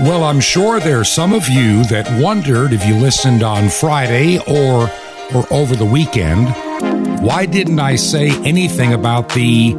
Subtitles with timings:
[0.00, 4.88] Well, I'm sure there's some of you that wondered if you listened on Friday or
[5.34, 6.48] or over the weekend,
[7.20, 9.72] why didn't I say anything about the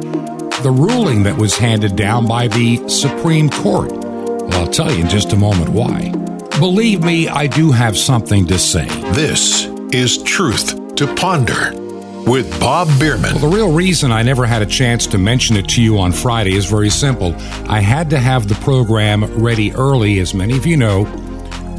[0.62, 3.92] the ruling that was handed down by the Supreme Court?
[3.92, 6.10] Well, I'll tell you in just a moment why.
[6.58, 8.86] Believe me, I do have something to say.
[9.12, 11.79] This is Truth to Ponder
[12.26, 13.32] with Bob Bierman.
[13.32, 16.12] Well, the real reason I never had a chance to mention it to you on
[16.12, 17.34] Friday is very simple.
[17.68, 21.02] I had to have the program ready early, as many of you know.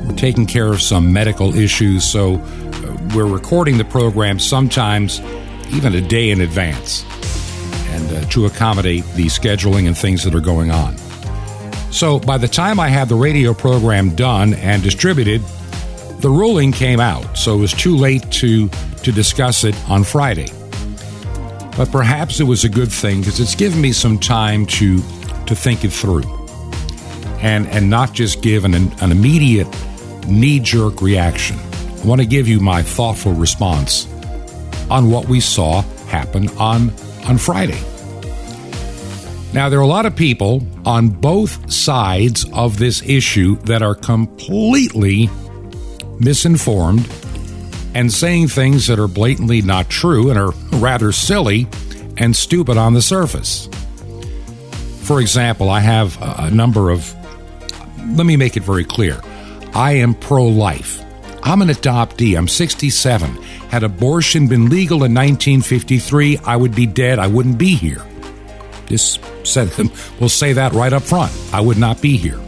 [0.06, 5.22] We're taking care of some medical issues, so uh, we're recording the program sometimes
[5.70, 7.06] even a day in advance
[7.90, 10.98] and uh, to accommodate the scheduling and things that are going on.
[11.92, 15.42] So by the time I had the radio program done and distributed,
[16.20, 18.70] the ruling came out, so it was too late to
[19.04, 20.50] to discuss it on Friday.
[21.78, 25.02] But perhaps it was a good thing because it's given me some time to
[25.48, 26.24] to think it through,
[27.42, 29.68] and and not just give an an immediate
[30.28, 31.58] knee jerk reaction.
[32.02, 34.08] I want to give you my thoughtful response
[34.90, 36.94] on what we saw happen on
[37.26, 37.82] on Friday.
[39.54, 43.96] Now, there are a lot of people on both sides of this issue that are
[43.96, 45.30] completely
[46.20, 47.06] misinformed
[47.94, 51.68] and saying things that are blatantly not true and are rather silly
[52.18, 53.68] and stupid on the surface.
[55.04, 57.14] For example, I have a number of,
[58.16, 59.20] let me make it very clear.
[59.74, 61.04] I am pro life.
[61.44, 62.38] I'm an adoptee.
[62.38, 63.36] I'm 67.
[63.70, 67.20] Had abortion been legal in 1953, I would be dead.
[67.20, 68.06] I wouldn't be here.
[68.86, 69.72] Just said,
[70.20, 71.32] we'll say that right up front.
[71.52, 72.40] I would not be here.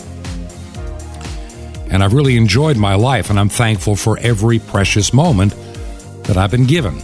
[1.94, 5.56] And I've really enjoyed my life, and I'm thankful for every precious moment
[6.24, 7.02] that I've been given.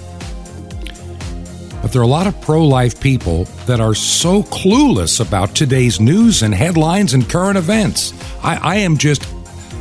[1.82, 6.00] But there are a lot of pro life people that are so clueless about today's
[6.00, 8.14] news and headlines and current events.
[8.44, 9.26] I, I am just,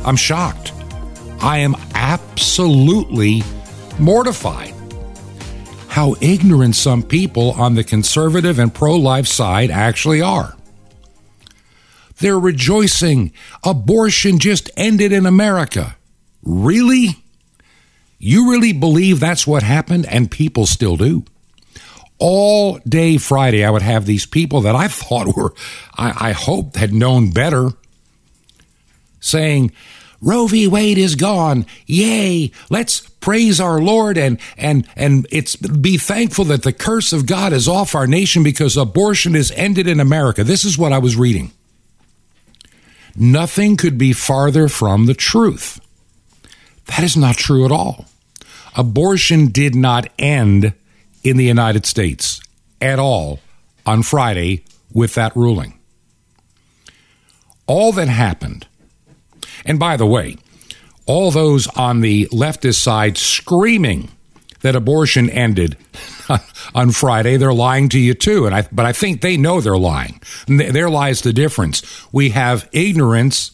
[0.05, 0.71] I'm shocked.
[1.41, 3.43] I am absolutely
[3.97, 4.73] mortified
[5.89, 10.55] how ignorant some people on the conservative and pro life side actually are.
[12.19, 13.31] They're rejoicing.
[13.63, 15.95] Abortion just ended in America.
[16.43, 17.23] Really?
[18.17, 20.05] You really believe that's what happened?
[20.05, 21.23] And people still do.
[22.17, 25.53] All day Friday, I would have these people that I thought were,
[25.97, 27.69] I, I hope had known better,
[29.21, 29.71] saying,
[30.21, 30.67] Roe v.
[30.67, 31.65] Wade is gone.
[31.85, 32.51] Yay.
[32.69, 37.53] Let's praise our Lord and, and, and it's be thankful that the curse of God
[37.53, 40.43] is off our nation because abortion is ended in America.
[40.43, 41.53] This is what I was reading.
[43.15, 45.79] Nothing could be farther from the truth.
[46.85, 48.05] That is not true at all.
[48.75, 50.73] Abortion did not end
[51.23, 52.41] in the United States
[52.81, 53.39] at all
[53.85, 55.77] on Friday with that ruling.
[57.67, 58.67] All that happened,
[59.65, 60.37] and by the way,
[61.05, 64.09] all those on the leftist side screaming
[64.61, 65.77] that abortion ended
[66.75, 68.45] on Friday, they're lying to you too.
[68.45, 70.21] And I, but I think they know they're lying.
[70.47, 71.81] And there lies the difference.
[72.11, 73.51] We have ignorance,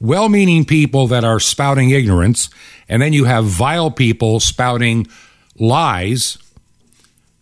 [0.00, 2.50] well meaning people that are spouting ignorance,
[2.88, 5.06] and then you have vile people spouting
[5.58, 6.38] lies.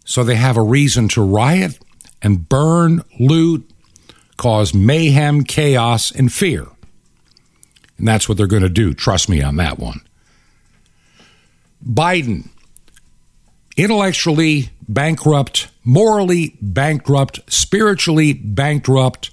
[0.05, 1.79] So they have a reason to riot
[2.21, 3.69] and burn, loot,
[4.37, 6.67] cause mayhem, chaos, and fear.
[7.99, 8.95] And that's what they're going to do.
[8.95, 10.01] Trust me on that one.
[11.85, 12.49] Biden
[13.77, 19.31] intellectually bankrupt, morally bankrupt, spiritually bankrupt,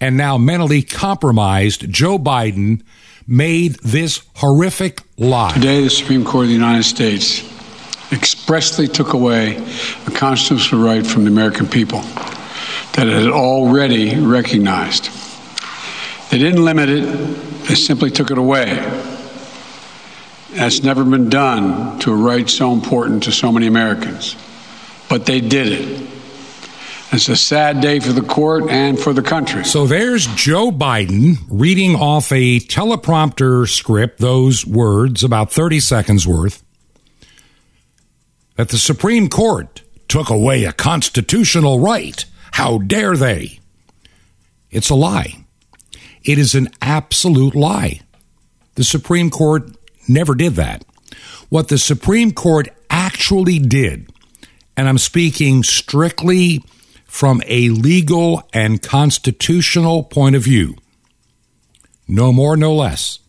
[0.00, 2.82] and now mentally compromised Joe Biden
[3.26, 5.52] made this horrific lie.
[5.54, 7.42] Today, the Supreme Court of the United States
[8.12, 9.56] expressly took away
[10.06, 12.00] a constitutional right from the American people
[12.92, 15.10] that it had already recognized.
[16.30, 17.02] They didn't limit it,
[17.66, 19.13] they simply took it away.
[20.54, 24.36] That's never been done to a right so important to so many Americans.
[25.08, 26.10] But they did it.
[27.12, 29.64] It's a sad day for the court and for the country.
[29.64, 36.62] So there's Joe Biden reading off a teleprompter script, those words, about 30 seconds worth,
[38.56, 42.24] that the Supreme Court took away a constitutional right.
[42.52, 43.58] How dare they?
[44.70, 45.44] It's a lie.
[46.22, 48.00] It is an absolute lie.
[48.74, 49.70] The Supreme Court
[50.08, 50.84] never did that.
[51.48, 54.10] What the Supreme Court actually did,
[54.76, 56.62] and I'm speaking strictly
[57.06, 60.76] from a legal and constitutional point of view,
[62.08, 63.20] no more, no less.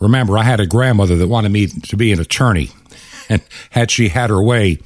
[0.00, 2.70] Remember, I had a grandmother that wanted me to be an attorney,
[3.28, 4.78] and had she had her way,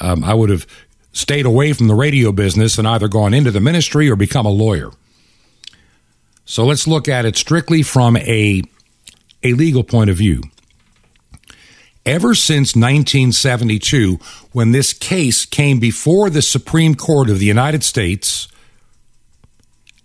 [0.00, 0.66] um, I would have
[1.12, 4.50] stayed away from the radio business and either gone into the ministry or become a
[4.50, 4.90] lawyer.
[6.44, 8.62] So let's look at it strictly from a,
[9.42, 10.42] a legal point of view.
[12.04, 14.18] Ever since 1972,
[14.50, 18.48] when this case came before the Supreme Court of the United States,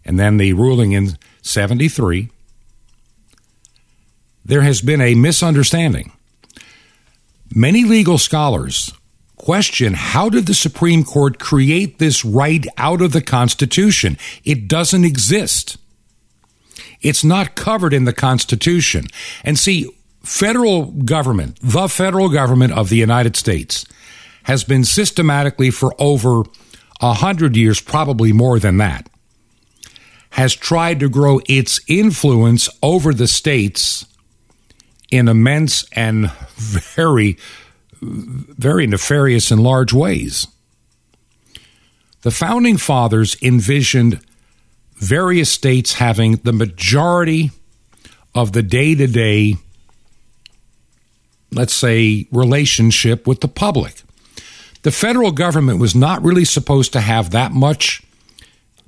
[0.06, 2.30] and then the ruling in 73,
[4.46, 6.12] there has been a misunderstanding.
[7.54, 8.92] Many legal scholars
[9.36, 14.18] question how did the Supreme Court create this right out of the Constitution?
[14.44, 15.78] It doesn't exist.
[17.02, 19.08] It's not covered in the Constitution.
[19.44, 19.90] And see,
[20.24, 23.86] federal government, the federal government of the United States,
[24.44, 26.44] has been systematically for over
[27.02, 29.10] a hundred years, probably more than that,
[30.32, 34.06] has tried to grow its influence over the states
[35.12, 37.38] in immense and very,
[38.02, 40.48] very nefarious and large ways.
[42.22, 44.20] The founding fathers envisioned
[44.98, 47.52] various states having the majority
[48.34, 49.56] of the day to day,
[51.52, 54.02] let's say, relationship with the public.
[54.84, 58.04] The federal government was not really supposed to have that much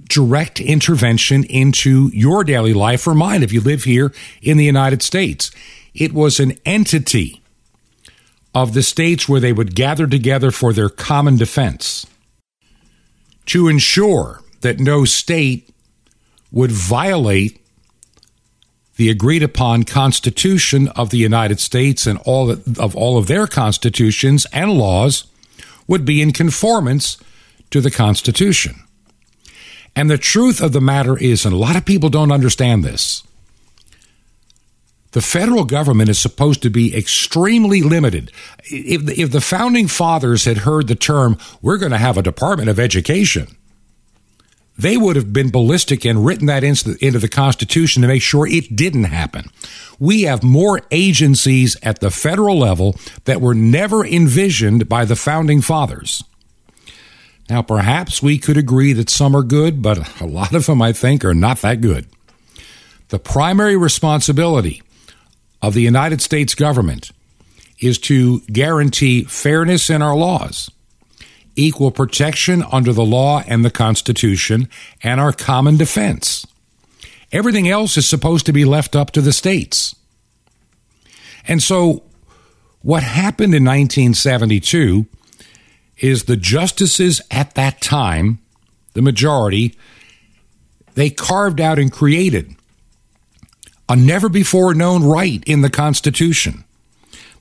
[0.08, 5.02] direct intervention into your daily life or mine if you live here in the United
[5.02, 5.52] States.
[5.94, 7.42] It was an entity
[8.54, 12.06] of the states where they would gather together for their common defense
[13.48, 15.70] to ensure that no state
[16.52, 17.60] would violate
[18.96, 24.46] the agreed upon Constitution of the United States and all of all of their constitutions
[24.52, 25.26] and laws
[25.88, 27.18] would be in conformance
[27.72, 28.76] to the Constitution.
[29.96, 33.24] And the truth of the matter is, and a lot of people don't understand this,
[35.12, 38.32] the federal government is supposed to be extremely limited.
[38.66, 42.70] If if the founding fathers had heard the term, we're going to have a Department
[42.70, 43.56] of Education,
[44.80, 48.22] they would have been ballistic and written that into the, into the Constitution to make
[48.22, 49.52] sure it didn't happen.
[50.00, 52.96] We have more agencies at the federal level
[53.26, 56.24] that were never envisioned by the founding fathers.
[57.50, 60.94] Now, perhaps we could agree that some are good, but a lot of them, I
[60.94, 62.06] think, are not that good.
[63.10, 64.82] The primary responsibility
[65.62, 67.12] of the United States government
[67.80, 70.70] is to guarantee fairness in our laws
[71.60, 74.70] equal protection under the law and the Constitution,
[75.04, 76.46] and our common defense.
[77.32, 79.96] Everything else is supposed to be left up to the states.
[81.48, 82.04] And so,
[82.82, 85.06] what happened in 1972
[85.98, 88.40] is the justices at that time,
[88.94, 89.76] the majority,
[90.96, 92.56] they carved out and created
[93.88, 96.64] a never before known right in the Constitution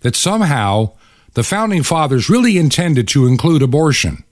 [0.00, 0.92] that somehow
[1.38, 4.24] the founding fathers really intended to include abortion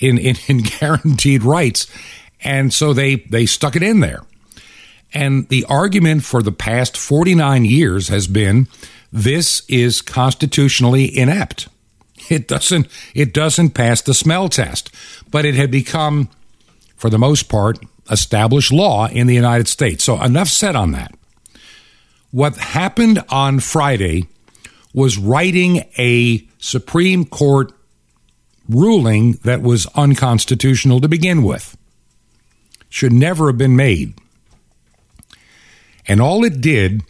[0.00, 1.86] in, in, in guaranteed rights.
[2.42, 4.22] And so they, they stuck it in there.
[5.12, 8.66] And the argument for the past 49 years has been
[9.12, 11.68] this is constitutionally inept.
[12.28, 14.90] It doesn't it doesn't pass the smell test,
[15.30, 16.30] but it had become
[16.96, 17.78] for the most part
[18.10, 20.02] established law in the United States.
[20.02, 21.14] So enough said on that.
[22.32, 24.26] What happened on Friday
[24.94, 27.72] was writing a Supreme Court
[28.68, 31.76] ruling that was unconstitutional to begin with.
[32.88, 34.14] Should never have been made.
[36.06, 37.02] And all it did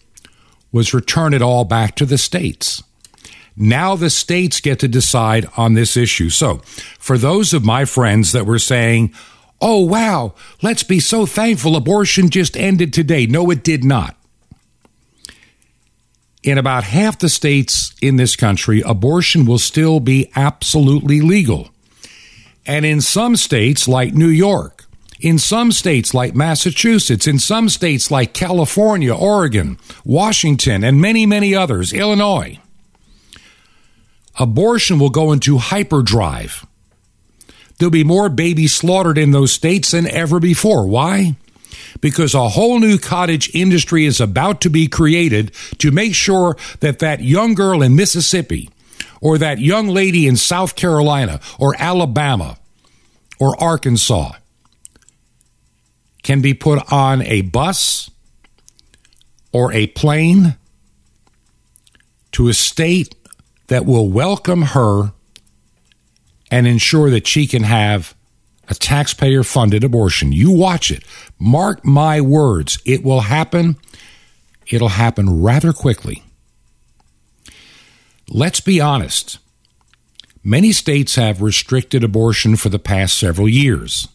[0.72, 2.82] was return it all back to the states.
[3.56, 6.30] Now the states get to decide on this issue.
[6.30, 6.56] So,
[6.98, 9.14] for those of my friends that were saying,
[9.60, 13.26] oh, wow, let's be so thankful abortion just ended today.
[13.26, 14.16] No, it did not
[16.44, 21.70] in about half the states in this country, abortion will still be absolutely legal.
[22.66, 24.84] And in some states, like New York,
[25.20, 31.54] in some states like Massachusetts, in some states like California, Oregon, Washington, and many, many
[31.54, 32.58] others, Illinois,
[34.38, 36.66] abortion will go into hyperdrive.
[37.78, 40.86] There'll be more babies slaughtered in those states than ever before.
[40.86, 41.36] Why?
[42.00, 46.98] Because a whole new cottage industry is about to be created to make sure that
[47.00, 48.70] that young girl in Mississippi
[49.20, 52.58] or that young lady in South Carolina or Alabama
[53.38, 54.32] or Arkansas
[56.22, 58.10] can be put on a bus
[59.52, 60.56] or a plane
[62.32, 63.14] to a state
[63.68, 65.12] that will welcome her
[66.50, 68.14] and ensure that she can have
[68.68, 70.32] a taxpayer funded abortion.
[70.32, 71.04] You watch it.
[71.38, 72.78] Mark my words.
[72.84, 73.76] It will happen.
[74.66, 76.22] It'll happen rather quickly.
[78.28, 79.38] Let's be honest.
[80.42, 84.08] Many states have restricted abortion for the past several years.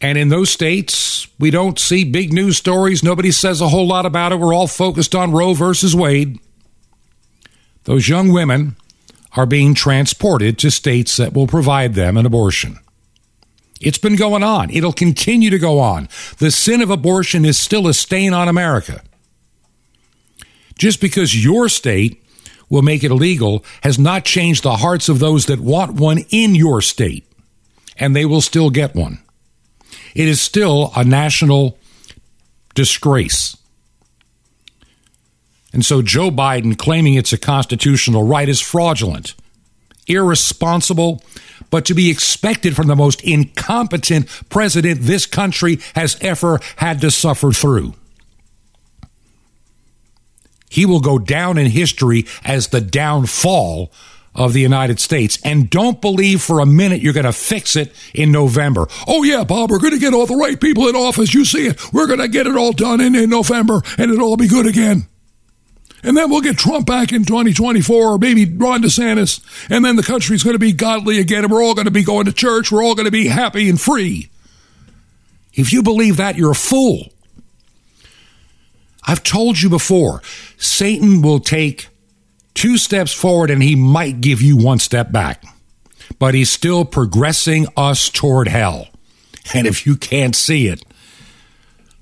[0.00, 3.02] And in those states, we don't see big news stories.
[3.02, 4.38] Nobody says a whole lot about it.
[4.38, 6.38] We're all focused on Roe versus Wade.
[7.84, 8.76] Those young women
[9.36, 12.78] are being transported to states that will provide them an abortion.
[13.80, 14.70] It's been going on.
[14.70, 16.08] It'll continue to go on.
[16.38, 19.02] The sin of abortion is still a stain on America.
[20.76, 22.22] Just because your state
[22.68, 26.54] will make it illegal has not changed the hearts of those that want one in
[26.54, 27.26] your state,
[27.96, 29.18] and they will still get one.
[30.14, 31.78] It is still a national
[32.74, 33.56] disgrace.
[35.72, 39.34] And so Joe Biden claiming it's a constitutional right is fraudulent,
[40.06, 41.22] irresponsible,
[41.70, 47.10] but to be expected from the most incompetent president this country has ever had to
[47.10, 47.94] suffer through.
[50.70, 53.90] He will go down in history as the downfall
[54.34, 55.38] of the United States.
[55.44, 58.86] And don't believe for a minute you're going to fix it in November.
[59.06, 61.34] Oh, yeah, Bob, we're going to get all the right people in office.
[61.34, 61.92] You see it.
[61.92, 64.66] We're going to get it all done in, in November and it'll all be good
[64.66, 65.08] again.
[66.02, 69.42] And then we'll get Trump back in 2024 or maybe Ron DeSantis.
[69.68, 72.04] And then the country's going to be godly again and we're all going to be
[72.04, 72.70] going to church.
[72.70, 74.30] We're all going to be happy and free.
[75.54, 77.08] If you believe that, you're a fool.
[79.06, 80.22] I've told you before,
[80.56, 81.88] Satan will take
[82.54, 85.42] two steps forward and he might give you one step back.
[86.18, 88.88] But he's still progressing us toward hell.
[89.54, 90.84] And if you can't see it,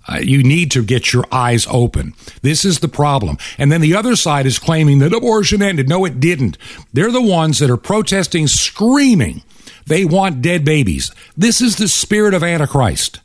[0.09, 2.15] uh, you need to get your eyes open.
[2.43, 3.39] This is the problem.
[3.59, 5.89] And then the other side is claiming that abortion ended.
[5.89, 6.59] No, it didn't.
[6.93, 9.43] They're the ones that are protesting, screaming.
[9.87, 11.13] They want dead babies.
[11.37, 13.21] This is the spirit of Antichrist.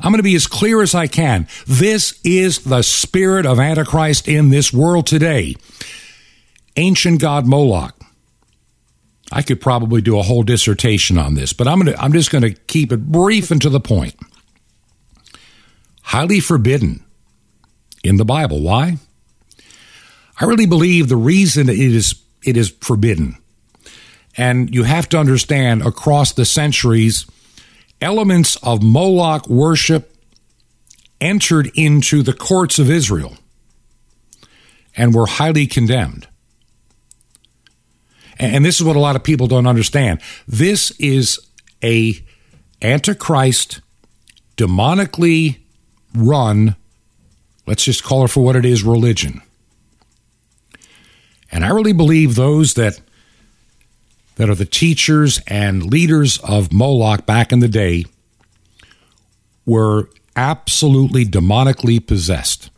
[0.00, 1.46] I'm going to be as clear as I can.
[1.66, 5.56] This is the spirit of Antichrist in this world today.
[6.76, 7.94] Ancient god Moloch.
[9.32, 12.30] I could probably do a whole dissertation on this, but I'm going to, I'm just
[12.30, 14.14] going to keep it brief and to the point.
[16.04, 17.04] Highly forbidden
[18.04, 18.60] in the Bible.
[18.60, 18.98] Why?
[20.38, 23.36] I really believe the reason it is it is forbidden.
[24.36, 27.26] And you have to understand across the centuries
[28.00, 30.14] elements of Moloch worship
[31.20, 33.36] entered into the courts of Israel
[34.96, 36.28] and were highly condemned.
[38.38, 40.20] And this is what a lot of people don't understand.
[40.46, 41.40] This is
[41.82, 42.14] a
[42.82, 43.80] antichrist
[44.56, 45.63] demonically
[46.14, 46.76] run
[47.66, 49.40] let's just call it for what it is religion.
[51.50, 53.00] And I really believe those that
[54.36, 58.04] that are the teachers and leaders of Moloch back in the day
[59.64, 62.70] were absolutely demonically possessed.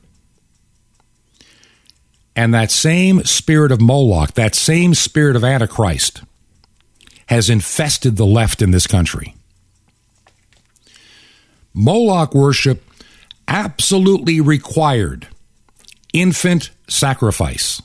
[2.37, 6.23] And that same spirit of Moloch, that same spirit of Antichrist,
[7.29, 9.35] has infested the left in this country.
[11.73, 12.86] Moloch worship
[13.49, 15.29] absolutely required
[16.13, 17.81] infant sacrifice.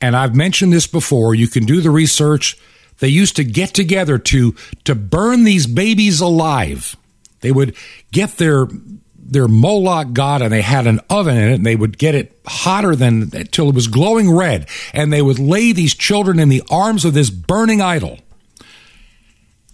[0.00, 1.34] And I've mentioned this before.
[1.34, 2.56] You can do the research.
[3.00, 4.54] They used to get together to
[4.84, 6.96] to burn these babies alive.
[7.40, 7.76] They would
[8.12, 8.68] get their
[9.28, 12.40] their Moloch god and they had an oven in it and they would get it
[12.46, 16.62] hotter than till it was glowing red and they would lay these children in the
[16.70, 18.18] arms of this burning idol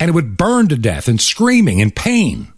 [0.01, 2.53] and it would burn to death and screaming in pain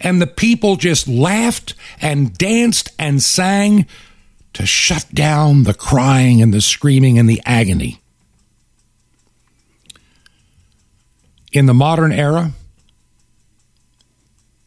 [0.00, 3.86] and the people just laughed and danced and sang
[4.52, 8.00] to shut down the crying and the screaming and the agony.
[11.52, 12.52] In the modern era,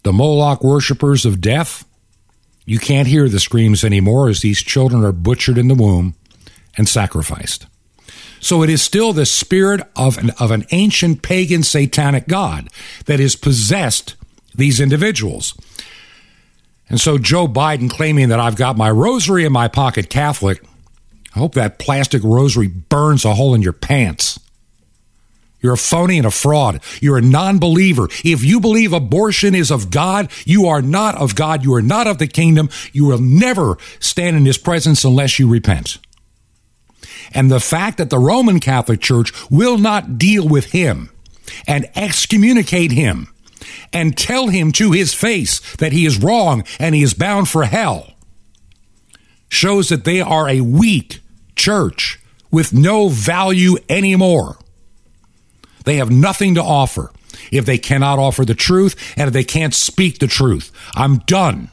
[0.04, 1.86] the Moloch worshippers of death,
[2.66, 6.16] you can't hear the screams anymore as these children are butchered in the womb
[6.78, 7.66] and sacrificed.
[8.40, 12.70] So it is still the spirit of an, of an ancient pagan satanic god
[13.06, 14.16] that is possessed
[14.56, 15.54] these individuals.
[16.90, 20.64] And so Joe Biden claiming that I've got my rosary in my pocket Catholic,
[21.36, 24.40] I hope that plastic rosary burns a hole in your pants.
[25.62, 26.82] You're a phony and a fraud.
[27.02, 28.08] You're a non believer.
[28.24, 31.64] If you believe abortion is of God, you are not of God.
[31.64, 32.70] You are not of the kingdom.
[32.94, 35.98] You will never stand in his presence unless you repent.
[37.34, 41.10] And the fact that the Roman Catholic Church will not deal with him
[41.68, 43.28] and excommunicate him
[43.92, 47.66] and tell him to his face that he is wrong and he is bound for
[47.66, 48.14] hell
[49.50, 51.20] shows that they are a weak
[51.56, 52.20] church
[52.52, 54.58] with no value anymore.
[55.86, 57.12] They have nothing to offer
[57.52, 60.72] if they cannot offer the truth and if they can't speak the truth.
[60.94, 61.72] I'm done.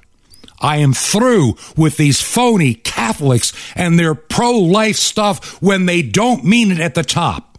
[0.58, 6.44] I am through with these phony Catholics and their pro life stuff when they don't
[6.44, 7.55] mean it at the top.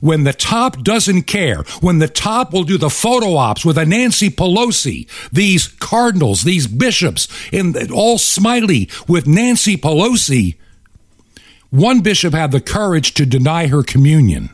[0.00, 3.86] When the top doesn't care, when the top will do the photo ops with a
[3.86, 10.56] Nancy Pelosi, these cardinals, these bishops, in all smiley with Nancy Pelosi,
[11.70, 14.50] one bishop had the courage to deny her communion,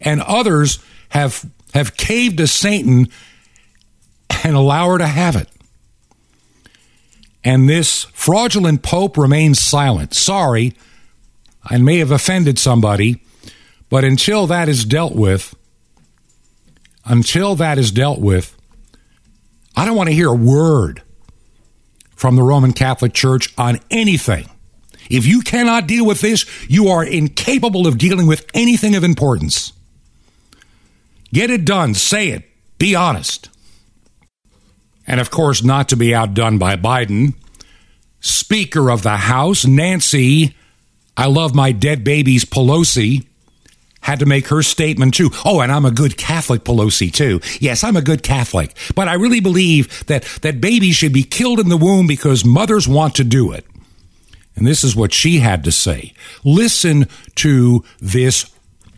[0.00, 0.78] and others
[1.10, 1.44] have
[1.74, 3.08] have caved to Satan
[4.44, 5.48] and allow her to have it.
[7.44, 10.14] And this fraudulent pope remains silent.
[10.14, 10.74] Sorry,
[11.64, 13.22] I may have offended somebody,
[13.92, 15.54] but until that is dealt with,
[17.04, 18.56] until that is dealt with,
[19.76, 21.02] I don't want to hear a word
[22.16, 24.48] from the Roman Catholic Church on anything.
[25.10, 29.74] If you cannot deal with this, you are incapable of dealing with anything of importance.
[31.34, 31.92] Get it done.
[31.92, 32.44] Say it.
[32.78, 33.50] Be honest.
[35.06, 37.34] And of course, not to be outdone by Biden,
[38.20, 40.56] Speaker of the House, Nancy,
[41.14, 43.26] I love my dead babies, Pelosi,
[44.02, 45.30] had to make her statement too.
[45.44, 47.40] Oh, and I'm a good Catholic, Pelosi, too.
[47.60, 48.76] Yes, I'm a good Catholic.
[48.94, 52.86] But I really believe that, that babies should be killed in the womb because mothers
[52.86, 53.64] want to do it.
[54.54, 56.12] And this is what she had to say.
[56.44, 57.06] Listen
[57.36, 58.50] to this.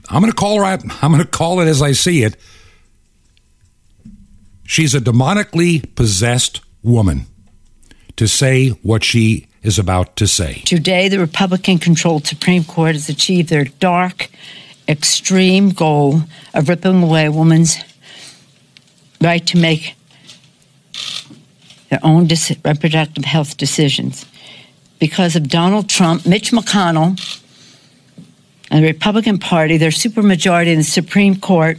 [0.08, 0.64] I'm going to call her.
[0.64, 2.36] I'm going to call it as I see it.
[4.64, 7.26] She's a demonically possessed woman
[8.16, 10.62] to say what she is about to say.
[10.64, 14.28] Today, the Republican controlled Supreme Court has achieved their dark,
[14.88, 16.20] extreme goal
[16.52, 17.78] of ripping away a woman's
[19.20, 19.94] right to make
[21.88, 22.28] their own
[22.64, 24.26] reproductive health decisions.
[24.98, 27.18] Because of Donald Trump, Mitch McConnell,
[28.70, 31.78] and the Republican Party, their supermajority in the Supreme Court,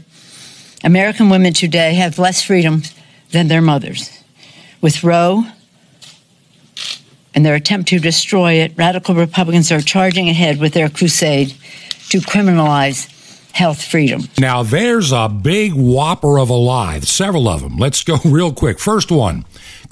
[0.84, 2.84] American women today have less freedom
[3.32, 4.10] than their mothers.
[4.82, 5.44] With Roe
[7.36, 11.50] and their attempt to destroy it, radical Republicans are charging ahead with their crusade
[12.10, 13.12] to criminalize
[13.52, 14.24] health freedom.
[14.40, 17.78] Now, there's a big whopper of a lie, several of them.
[17.78, 18.80] Let's go real quick.
[18.80, 19.46] First one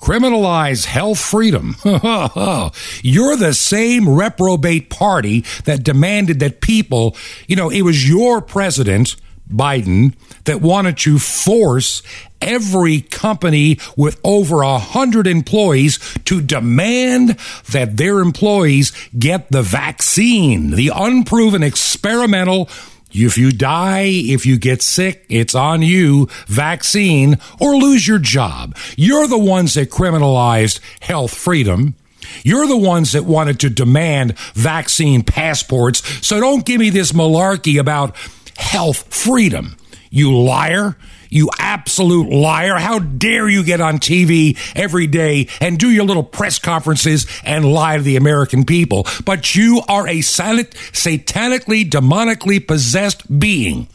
[0.03, 1.77] criminalize health freedom.
[1.85, 7.15] You're the same reprobate party that demanded that people,
[7.47, 9.15] you know, it was your president,
[9.53, 12.03] Biden, that wanted to force
[12.41, 17.37] every company with over a hundred employees to demand
[17.71, 22.69] that their employees get the vaccine, the unproven experimental
[23.13, 28.75] if you die, if you get sick, it's on you, vaccine, or lose your job.
[28.97, 31.95] You're the ones that criminalized health freedom.
[32.43, 36.25] You're the ones that wanted to demand vaccine passports.
[36.25, 38.15] So don't give me this malarkey about
[38.57, 39.77] health freedom.
[40.09, 40.97] You liar.
[41.29, 42.75] You absolute liar.
[42.75, 47.65] How dare you get on TV every day and do your little press conferences and
[47.65, 49.07] lie to the American people?
[49.25, 53.87] But you are a silent, satanically, demonically possessed being.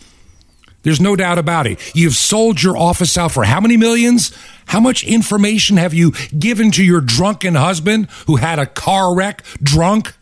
[0.82, 1.94] There's no doubt about it.
[1.94, 4.36] You've sold your office out for how many millions?
[4.66, 9.44] How much information have you given to your drunken husband who had a car wreck
[9.62, 10.14] drunk?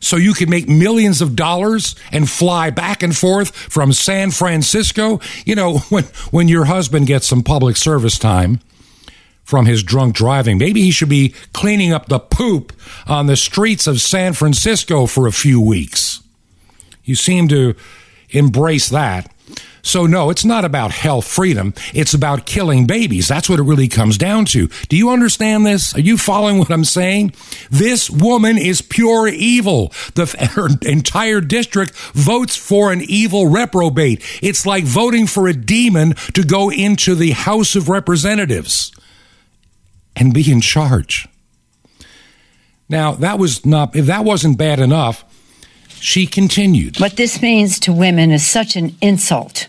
[0.00, 5.20] So you can make millions of dollars and fly back and forth from San Francisco.
[5.44, 8.60] You know, when, when your husband gets some public service time
[9.44, 12.72] from his drunk driving, maybe he should be cleaning up the poop
[13.06, 16.22] on the streets of San Francisco for a few weeks.
[17.04, 17.74] You seem to
[18.30, 19.32] embrace that.
[19.88, 21.72] So, no, it's not about health freedom.
[21.94, 23.26] It's about killing babies.
[23.26, 24.68] That's what it really comes down to.
[24.90, 25.94] Do you understand this?
[25.94, 27.32] Are you following what I'm saying?
[27.70, 29.94] This woman is pure evil.
[30.14, 34.22] The, her entire district votes for an evil reprobate.
[34.42, 38.92] It's like voting for a demon to go into the House of Representatives
[40.14, 41.26] and be in charge.
[42.90, 45.24] Now, that was not, if that wasn't bad enough,
[45.88, 47.00] she continued.
[47.00, 49.68] What this means to women is such an insult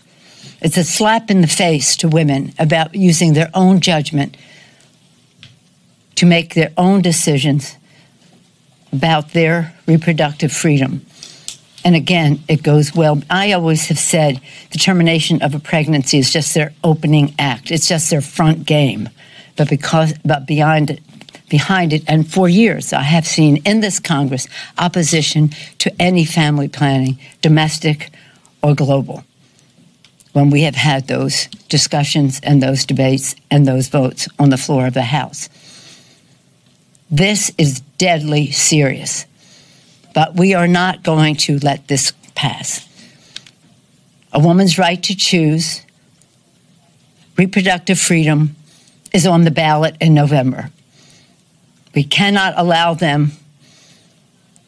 [0.60, 4.36] it's a slap in the face to women about using their own judgment
[6.16, 7.76] to make their own decisions
[8.92, 11.04] about their reproductive freedom.
[11.82, 13.22] And again, it goes well.
[13.30, 17.70] I always have said the termination of a pregnancy is just their opening act.
[17.70, 19.08] It's just their front game.
[19.56, 21.00] But because but beyond it,
[21.48, 24.46] behind it, and for years I have seen in this Congress
[24.76, 28.10] opposition to any family planning, domestic
[28.62, 29.24] or global
[30.32, 34.86] when we have had those discussions and those debates and those votes on the floor
[34.86, 35.48] of the House.
[37.10, 39.26] This is deadly serious,
[40.14, 42.86] but we are not going to let this pass.
[44.32, 45.82] A woman's right to choose
[47.36, 48.54] reproductive freedom
[49.12, 50.70] is on the ballot in November.
[51.94, 53.32] We cannot allow them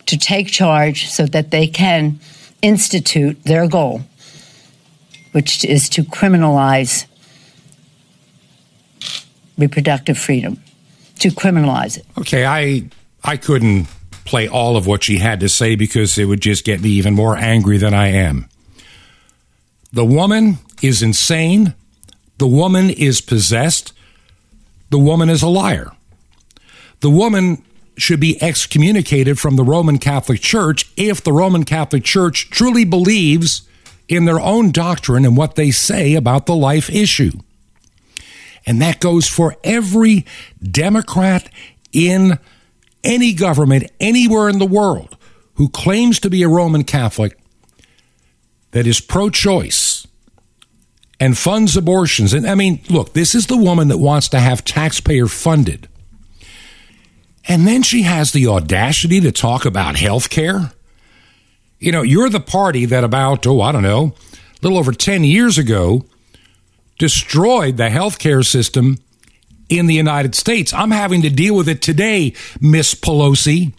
[0.07, 2.19] to take charge so that they can
[2.61, 4.03] institute their goal
[5.33, 7.07] which is to criminalize
[9.59, 10.63] reproductive freedom,
[11.19, 12.07] to criminalize it.
[12.19, 12.89] Okay, I
[13.25, 13.89] I couldn't
[14.25, 17.15] play all of what she had to say because it would just get me even
[17.15, 18.49] more angry than I am.
[19.93, 21.75] The woman is insane.
[22.39, 23.93] The woman is possessed.
[24.91, 25.93] The woman is a liar.
[27.01, 27.63] The woman
[27.97, 33.63] should be excommunicated from the Roman Catholic Church if the Roman Catholic Church truly believes
[34.09, 37.33] in their own doctrine and what they say about the life issue.
[38.67, 40.25] And that goes for every
[40.63, 41.49] Democrat
[41.93, 42.39] in
[43.05, 45.17] any government anywhere in the world
[45.55, 47.39] who claims to be a Roman Catholic
[48.71, 50.07] that is pro choice
[51.21, 52.33] and funds abortions.
[52.33, 55.89] And I mean, look, this is the woman that wants to have taxpayer funded.
[57.49, 60.73] And then she has the audacity to talk about health care.
[61.83, 65.25] You know, you're the party that about, oh, I don't know, a little over 10
[65.25, 66.05] years ago
[66.97, 68.99] destroyed the healthcare system
[69.69, 70.73] in the United States.
[70.73, 73.73] I'm having to deal with it today, Miss Pelosi,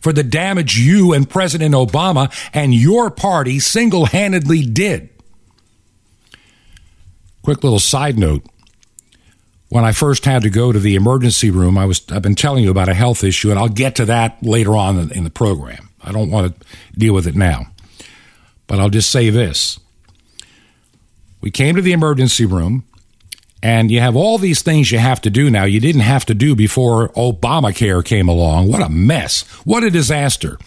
[0.00, 5.10] for the damage you and President Obama and your party single handedly did.
[7.42, 8.42] Quick little side note.
[9.68, 12.64] When I first had to go to the emergency room, I was I've been telling
[12.64, 15.89] you about a health issue, and I'll get to that later on in the program.
[16.02, 16.66] I don't want to
[16.98, 17.66] deal with it now.
[18.66, 19.78] But I'll just say this.
[21.40, 22.84] We came to the emergency room,
[23.62, 26.34] and you have all these things you have to do now you didn't have to
[26.34, 28.68] do before Obamacare came along.
[28.68, 29.42] What a mess.
[29.64, 30.58] What a disaster.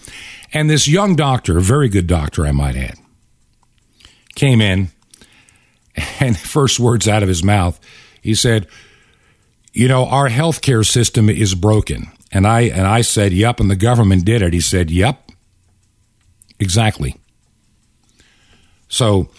[0.54, 2.98] And this young doctor, a very good doctor, I might add,
[4.36, 4.90] came in,
[6.20, 7.80] and first words out of his mouth,
[8.22, 8.68] he said,
[9.74, 12.12] You know, our healthcare system is broken.
[12.34, 14.54] And I and I said, Yep, and the government did it.
[14.54, 15.32] He said, Yep.
[16.60, 17.16] Exactly.
[18.90, 19.30] So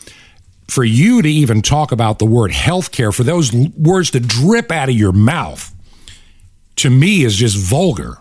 [0.68, 4.88] for you to even talk about the word healthcare, for those words to drip out
[4.88, 5.74] of your mouth,
[6.76, 8.18] to me is just vulgar.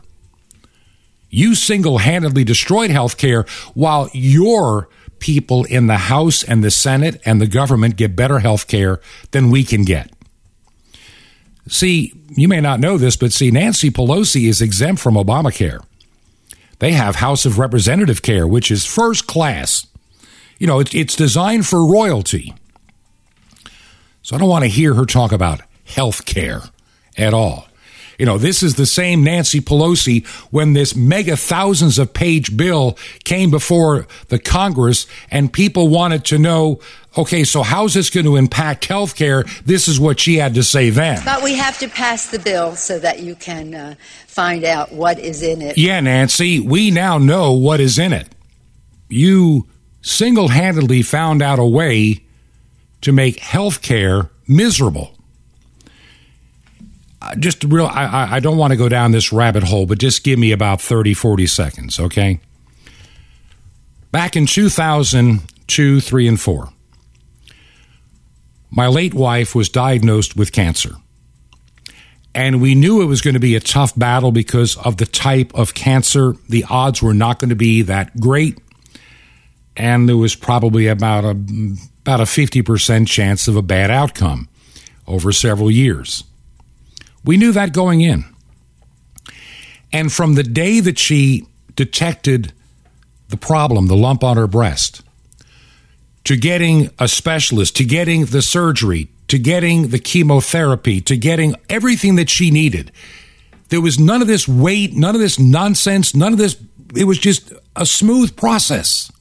[1.29, 7.41] You single handedly destroyed healthcare while your people in the House and the Senate and
[7.41, 10.11] the government get better healthcare than we can get.
[11.67, 15.83] See, you may not know this, but see, Nancy Pelosi is exempt from Obamacare.
[16.79, 19.87] They have House of Representative care, which is first class
[20.63, 22.53] you know, it's, it's designed for royalty.
[24.21, 26.61] So I don't want to hear her talk about health care
[27.17, 27.67] at all.
[28.17, 32.97] You know, this is the same Nancy Pelosi when this mega thousands of page bill
[33.23, 36.79] came before the Congress and people wanted to know,
[37.17, 39.43] okay, so how's this going to impact health care?
[39.65, 41.21] This is what she had to say then.
[41.25, 43.95] But we have to pass the bill so that you can uh,
[44.27, 45.77] find out what is in it.
[45.77, 48.27] Yeah, Nancy, we now know what is in it.
[49.09, 49.67] You
[50.01, 52.23] single handedly found out a way
[53.01, 55.12] to make health care miserable.
[57.37, 60.39] Just real, I, I don't want to go down this rabbit hole, but just give
[60.39, 62.39] me about 30, 40 seconds, okay?
[64.11, 66.69] Back in 2002, 3, and 4,
[68.69, 70.95] my late wife was diagnosed with cancer.
[72.35, 75.53] And we knew it was going to be a tough battle because of the type
[75.53, 76.35] of cancer.
[76.49, 78.57] The odds were not going to be that great
[79.75, 81.31] and there was probably about a
[82.01, 84.49] about a 50% chance of a bad outcome
[85.07, 86.25] over several years.
[87.23, 88.25] We knew that going in.
[89.91, 92.51] And from the day that she detected
[93.29, 95.01] the problem, the lump on her breast,
[96.25, 102.15] to getting a specialist, to getting the surgery, to getting the chemotherapy, to getting everything
[102.15, 102.91] that she needed,
[103.69, 106.57] there was none of this wait, none of this nonsense, none of this.
[106.95, 109.11] It was just a smooth process.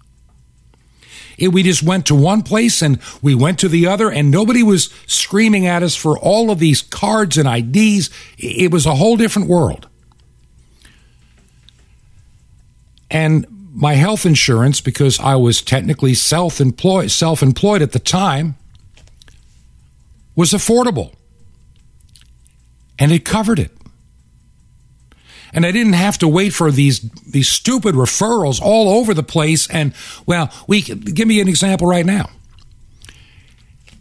[1.39, 4.63] It, we just went to one place and we went to the other, and nobody
[4.63, 8.11] was screaming at us for all of these cards and IDs.
[8.39, 9.89] It was a whole different world.
[13.11, 18.57] And my health insurance, because I was technically self-employed, self-employed at the time,
[20.35, 21.15] was affordable.
[22.99, 23.71] And it covered it
[25.53, 29.69] and I didn't have to wait for these these stupid referrals all over the place.
[29.69, 29.95] And
[30.27, 32.31] well, we give me an example right now.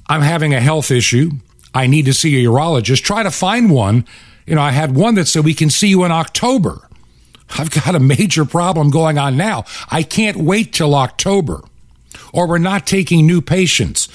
[0.08, 1.32] I'm having a health issue.
[1.74, 3.04] I need to see a urologist.
[3.04, 4.06] Try to find one.
[4.46, 6.88] You know, I had one that said we can see you in October.
[7.58, 9.66] I've got a major problem going on now.
[9.90, 11.62] I can't wait till October,
[12.34, 14.08] or we're not taking new patients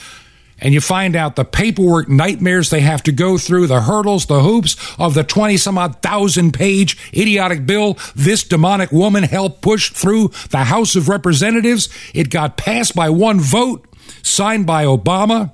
[0.59, 4.41] and you find out the paperwork nightmares they have to go through, the hurdles, the
[4.41, 9.91] hoops of the 20 some odd thousand page idiotic bill this demonic woman helped push
[9.91, 11.89] through the House of Representatives.
[12.15, 13.87] It got passed by one vote.
[14.23, 15.53] signed by Obama.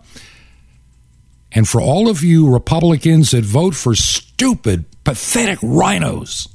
[1.52, 6.48] And for all of you Republicans that vote for stupid, pathetic rhinos,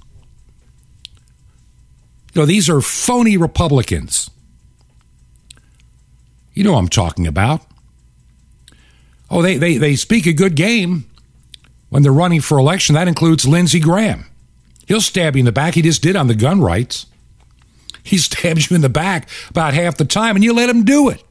[2.33, 4.29] you know, these are phony Republicans.
[6.53, 7.66] You know I'm talking about.
[9.29, 11.05] Oh, they, they, they speak a good game
[11.89, 12.95] when they're running for election.
[12.95, 14.25] That includes Lindsey Graham.
[14.87, 15.73] He'll stab you in the back.
[15.73, 17.07] He just did on the gun rights.
[18.03, 21.09] He stabs you in the back about half the time, and you let him do
[21.09, 21.23] it.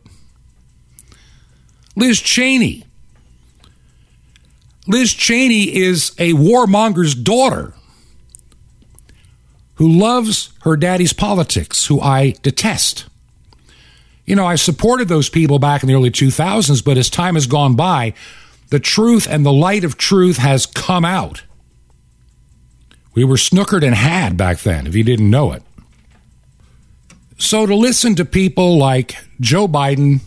[1.94, 2.84] Liz Cheney.
[4.86, 7.72] Liz Cheney is a warmonger's daughter
[9.76, 13.06] who loves her daddy's politics, who I detest.
[14.26, 17.46] You know, I supported those people back in the early 2000s, but as time has
[17.46, 18.12] gone by,
[18.70, 21.44] the truth and the light of truth has come out.
[23.14, 25.62] We were snookered and had back then, if you didn't know it.
[27.38, 30.20] So to listen to people like Joe Biden,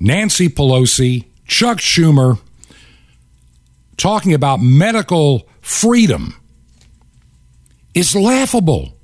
[0.00, 2.40] Nancy Pelosi, Chuck Schumer
[3.96, 6.34] talking about medical freedom
[7.94, 8.95] is laughable.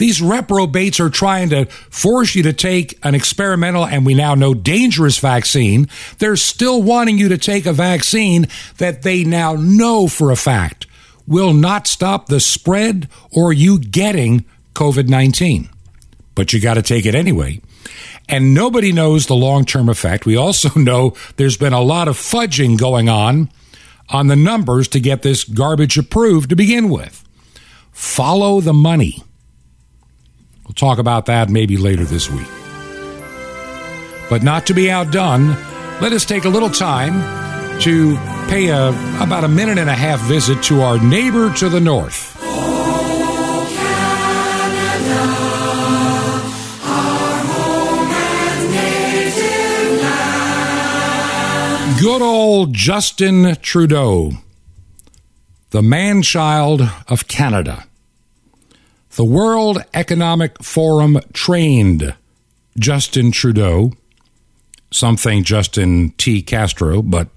[0.00, 4.54] These reprobates are trying to force you to take an experimental and we now know
[4.54, 5.88] dangerous vaccine.
[6.16, 10.86] They're still wanting you to take a vaccine that they now know for a fact
[11.26, 15.68] will not stop the spread or you getting COVID 19.
[16.34, 17.60] But you got to take it anyway.
[18.26, 20.24] And nobody knows the long term effect.
[20.24, 23.50] We also know there's been a lot of fudging going on
[24.08, 27.22] on the numbers to get this garbage approved to begin with.
[27.92, 29.22] Follow the money.
[30.70, 32.46] We'll talk about that maybe later this week.
[34.30, 35.48] But not to be outdone,
[36.00, 38.16] let us take a little time to
[38.48, 42.36] pay a, about a minute and a half visit to our neighbor to the north.
[52.00, 54.34] Good old Justin Trudeau,
[55.70, 57.89] the man child of Canada.
[59.16, 62.14] The World Economic Forum trained
[62.78, 63.92] Justin Trudeau,
[64.92, 66.42] something Justin T.
[66.42, 67.28] Castro, but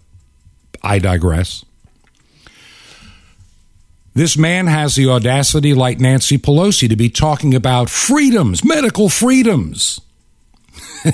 [0.83, 1.65] I digress.
[4.13, 9.99] This man has the audacity, like Nancy Pelosi, to be talking about freedoms, medical freedoms.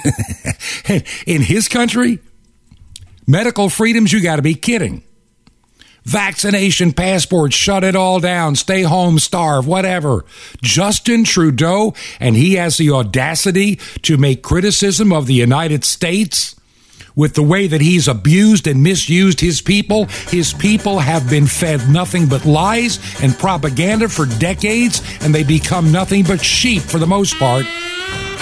[1.26, 2.20] In his country,
[3.26, 5.04] medical freedoms, you got to be kidding
[6.04, 10.26] vaccination passports, shut it all down, stay home, starve, whatever.
[10.62, 16.56] Justin Trudeau, and he has the audacity to make criticism of the United States
[17.16, 20.06] with the way that he's abused and misused his people.
[20.30, 25.92] His people have been fed nothing but lies and propaganda for decades, and they become
[25.92, 27.66] nothing but sheep for the most part.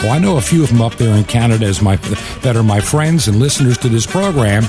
[0.04, 1.96] Well, I know a few of them up there in Canada as my,
[2.44, 4.64] that are my friends and listeners to this program.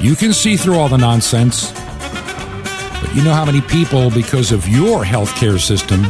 [0.00, 1.78] You can see through all the nonsense.
[3.00, 6.04] But you know how many people, because of your healthcare system,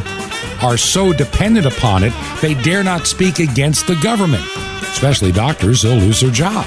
[0.61, 4.43] are so dependent upon it, they dare not speak against the government,
[4.83, 6.65] especially doctors, they'll lose their job.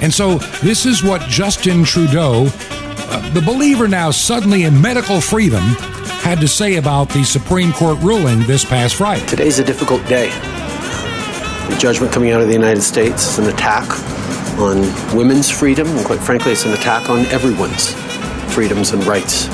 [0.00, 5.62] And so, this is what Justin Trudeau, uh, the believer now suddenly in medical freedom,
[6.22, 9.24] had to say about the Supreme Court ruling this past Friday.
[9.26, 10.30] Today's a difficult day.
[11.68, 13.88] The judgment coming out of the United States is an attack
[14.58, 14.78] on
[15.16, 17.94] women's freedom, and quite frankly, it's an attack on everyone's
[18.52, 19.48] freedoms and rights.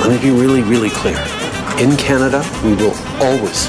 [0.00, 1.16] Let me be really, really clear.
[1.78, 3.66] In Canada, we will always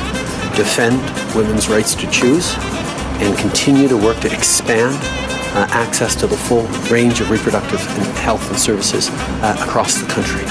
[0.57, 0.97] defend
[1.35, 2.55] women's rights to choose
[3.21, 4.97] and continue to work to expand
[5.55, 10.07] uh, access to the full range of reproductive and health and services uh, across the
[10.07, 10.43] country.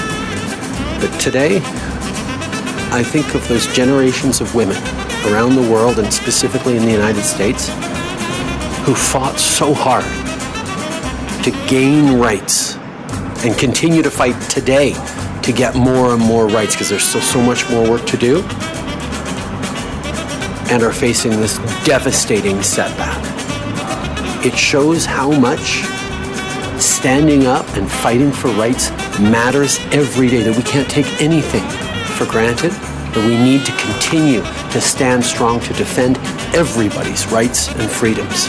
[1.01, 1.57] But today,
[2.93, 4.77] I think of those generations of women
[5.25, 7.67] around the world and specifically in the United States
[8.85, 10.22] who fought so hard
[11.43, 12.75] to gain rights
[13.45, 14.93] and continue to fight today
[15.41, 18.41] to get more and more rights because there's still so much more work to do
[20.71, 23.21] and are facing this devastating setback.
[24.45, 25.83] It shows how much
[26.81, 31.63] standing up and fighting for rights matters every day, that we can't take anything
[32.15, 36.17] for granted, that we need to continue to stand strong to defend
[36.55, 38.47] everybody's rights and freedoms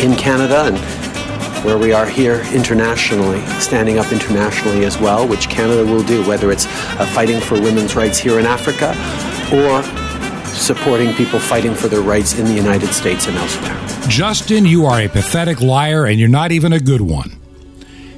[0.00, 1.03] in Canada and
[1.64, 6.50] where we are here internationally, standing up internationally as well, which Canada will do, whether
[6.50, 8.90] it's uh, fighting for women's rights here in Africa
[9.52, 9.82] or
[10.54, 14.08] supporting people fighting for their rights in the United States and elsewhere.
[14.08, 17.38] Justin, you are a pathetic liar and you're not even a good one.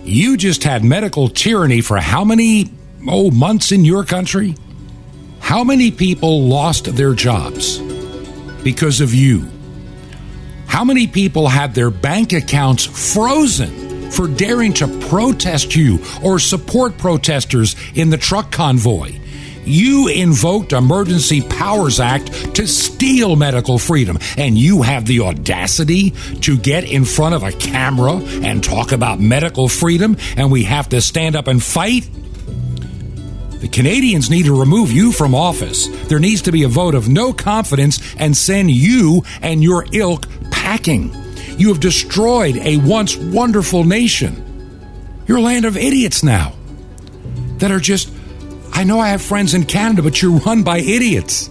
[0.03, 2.71] You just had medical tyranny for how many
[3.09, 4.55] oh months in your country?
[5.41, 7.81] How many people lost their jobs?
[8.67, 9.49] because of you.
[10.77, 16.99] How many people had their bank accounts frozen for daring to protest you or support
[16.99, 19.19] protesters in the truck convoy?
[19.65, 26.11] You invoked Emergency Powers Act to steal medical freedom, and you have the audacity
[26.43, 30.91] to get in front of a camera and talk about medical freedom, and we have
[30.91, 32.07] to stand up and fight?
[33.61, 35.89] The Canadians need to remove you from office.
[36.09, 40.27] There needs to be a vote of no confidence and send you and your ilk
[41.59, 44.43] You have destroyed a once wonderful nation.
[45.27, 46.55] You're a land of idiots now
[47.59, 48.11] that are just
[48.73, 51.49] I know I have friends in Canada, but you're run by idiots.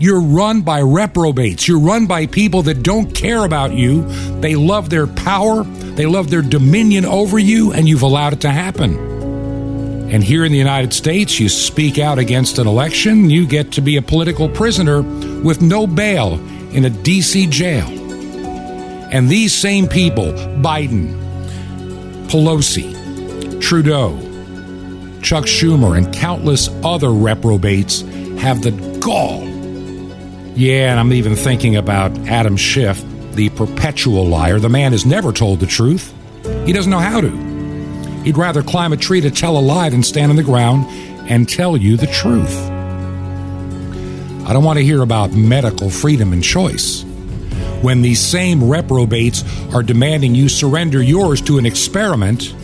[0.00, 1.68] You're run by reprobates.
[1.68, 4.02] You're run by people that don't care about you.
[4.40, 8.50] They love their power, they love their dominion over you, and you've allowed it to
[8.50, 9.12] happen.
[10.10, 13.80] And here in the United States, you speak out against an election, you get to
[13.80, 15.02] be a political prisoner
[15.42, 16.34] with no bail
[16.74, 17.46] in a D.C.
[17.46, 18.01] jail.
[19.12, 21.12] And these same people, Biden,
[22.28, 24.16] Pelosi, Trudeau,
[25.20, 28.00] Chuck Schumer, and countless other reprobates
[28.40, 28.70] have the
[29.00, 29.42] gall.
[30.56, 34.58] Yeah, and I'm even thinking about Adam Schiff, the perpetual liar.
[34.58, 36.14] The man has never told the truth.
[36.64, 37.30] He doesn't know how to.
[38.24, 40.86] He'd rather climb a tree to tell a lie than stand on the ground
[41.30, 42.56] and tell you the truth.
[44.48, 47.04] I don't want to hear about medical freedom and choice
[47.82, 52.54] when these same reprobates are demanding you surrender yours to an experiment,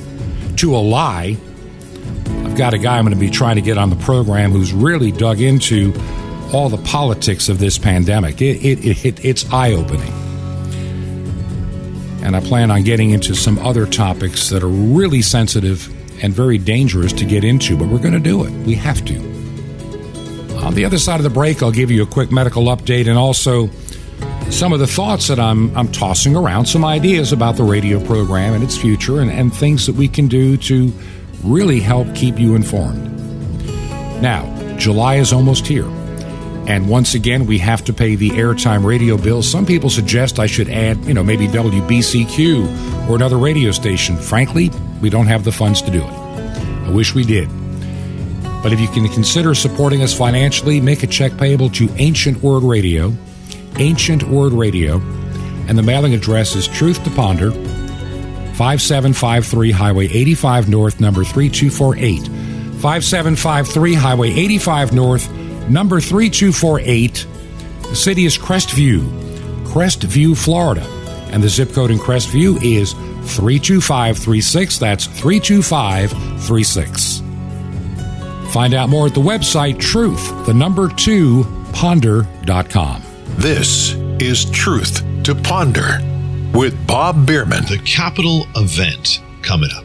[0.57, 1.37] to a lie,
[2.44, 4.72] I've got a guy I'm going to be trying to get on the program who's
[4.72, 5.92] really dug into
[6.52, 8.40] all the politics of this pandemic.
[8.40, 10.12] It, it, it, it's eye opening.
[12.22, 15.88] And I plan on getting into some other topics that are really sensitive
[16.22, 18.50] and very dangerous to get into, but we're going to do it.
[18.66, 19.16] We have to.
[20.64, 23.16] On the other side of the break, I'll give you a quick medical update and
[23.16, 23.70] also
[24.51, 28.55] some of the thoughts that I'm, I'm tossing around, some ideas about the radio program
[28.55, 30.93] and its future, and, and things that we can do to
[31.45, 33.05] really help keep you informed.
[34.23, 35.87] Now, July is almost here.
[36.69, 39.43] And once again, we have to pay the airtime radio bill.
[39.43, 44.19] Some people suggest I should add, you know, maybe WBCQ or another radio station.
[44.19, 46.11] Frankly, we don't have the funds to do it.
[46.11, 47.49] I wish we did.
[48.63, 52.65] But if you can consider supporting us financially, make a check payable to Ancient Word
[52.65, 53.15] Radio,
[53.79, 54.97] Ancient Word Radio,
[55.69, 57.53] and the mailing address is Truth to Ponder,
[58.59, 62.27] 5753 Highway 85 North, number 3248.
[62.81, 65.31] 5753 Highway 85 North,
[65.69, 67.27] number 3248.
[67.83, 69.03] The city is Crestview,
[69.64, 70.83] Crestview, Florida.
[71.31, 72.93] And the zip code in Crestview is
[73.37, 74.79] 32536.
[74.79, 77.23] That's 32536.
[78.53, 83.03] Find out more at the website truth, the number two, ponder.com.
[83.38, 86.01] This is Truth to Ponder
[86.53, 87.62] with Bob Bierman.
[87.66, 89.85] The capital event coming up.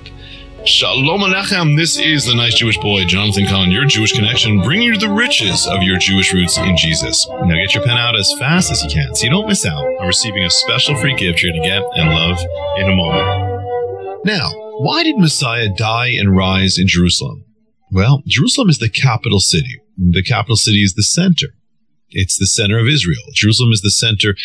[0.65, 1.77] Shalom Aleichem.
[1.77, 5.67] This is the nice Jewish boy, Jonathan Cahn, your Jewish connection, bringing you the riches
[5.67, 7.27] of your Jewish roots in Jesus.
[7.29, 9.85] Now get your pen out as fast as you can so you don't miss out
[9.85, 12.39] on receiving a special free gift you're going to get and love
[12.77, 14.25] in a moment.
[14.25, 17.45] Now, why did Messiah die and rise in Jerusalem?
[17.91, 19.79] Well, Jerusalem is the capital city.
[19.95, 21.49] The capital city is the center.
[22.13, 23.23] It's the center of Israel.
[23.33, 24.35] Jerusalem is the center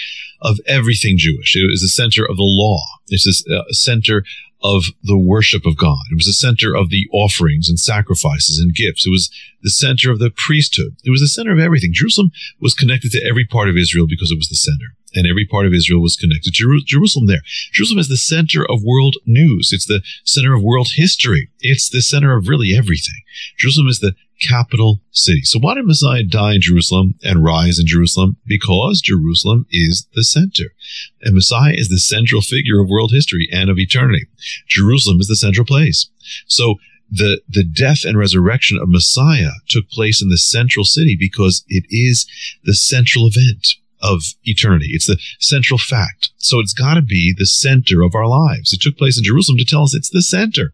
[0.41, 1.57] of everything Jewish.
[1.57, 2.81] It was the center of the law.
[3.09, 4.25] It's uh, center
[4.63, 6.03] of the worship of God.
[6.11, 9.07] It was the center of the offerings and sacrifices and gifts.
[9.07, 9.31] It was
[9.63, 10.97] the center of the priesthood.
[11.05, 11.91] It was the center of everything.
[11.93, 14.97] Jerusalem was connected to every part of Israel because it was the center.
[15.15, 17.41] And every part of Israel was connected to Jerusalem there.
[17.73, 19.71] Jerusalem is the center of world news.
[19.73, 21.51] It's the center of world history.
[21.61, 23.23] It's the center of really everything.
[23.59, 25.43] Jerusalem is the capital city.
[25.43, 28.37] So why did Messiah die in Jerusalem and rise in Jerusalem?
[28.47, 30.75] Because Jerusalem is the center.
[31.23, 34.27] And Messiah is the central figure of world history and of eternity.
[34.69, 36.09] Jerusalem is the central place.
[36.47, 36.77] So
[37.11, 41.85] the, the death and resurrection of Messiah took place in the central city because it
[41.91, 42.27] is
[42.65, 43.67] the central event
[44.01, 44.89] of eternity.
[44.91, 46.31] It's the central fact.
[46.37, 48.73] So it's got to be the center of our lives.
[48.73, 50.73] It took place in Jerusalem to tell us it's the center.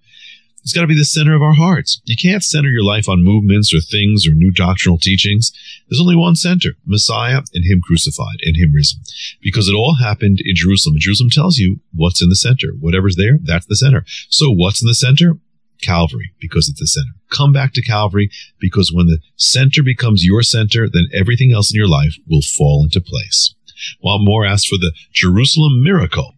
[0.64, 2.00] It's got to be the center of our hearts.
[2.06, 5.52] You can't center your life on movements or things or new doctrinal teachings.
[5.88, 9.00] There's only one center, Messiah and Him crucified and Him risen.
[9.42, 10.94] Because it all happened in Jerusalem.
[10.94, 12.68] And Jerusalem tells you what's in the center.
[12.80, 14.06] Whatever's there, that's the center.
[14.30, 15.38] So what's in the center?
[15.82, 17.12] Calvary, because it's the center.
[17.30, 21.76] Come back to Calvary, because when the center becomes your center, then everything else in
[21.76, 23.54] your life will fall into place.
[24.00, 24.46] While more?
[24.46, 26.36] Ask for the Jerusalem miracle.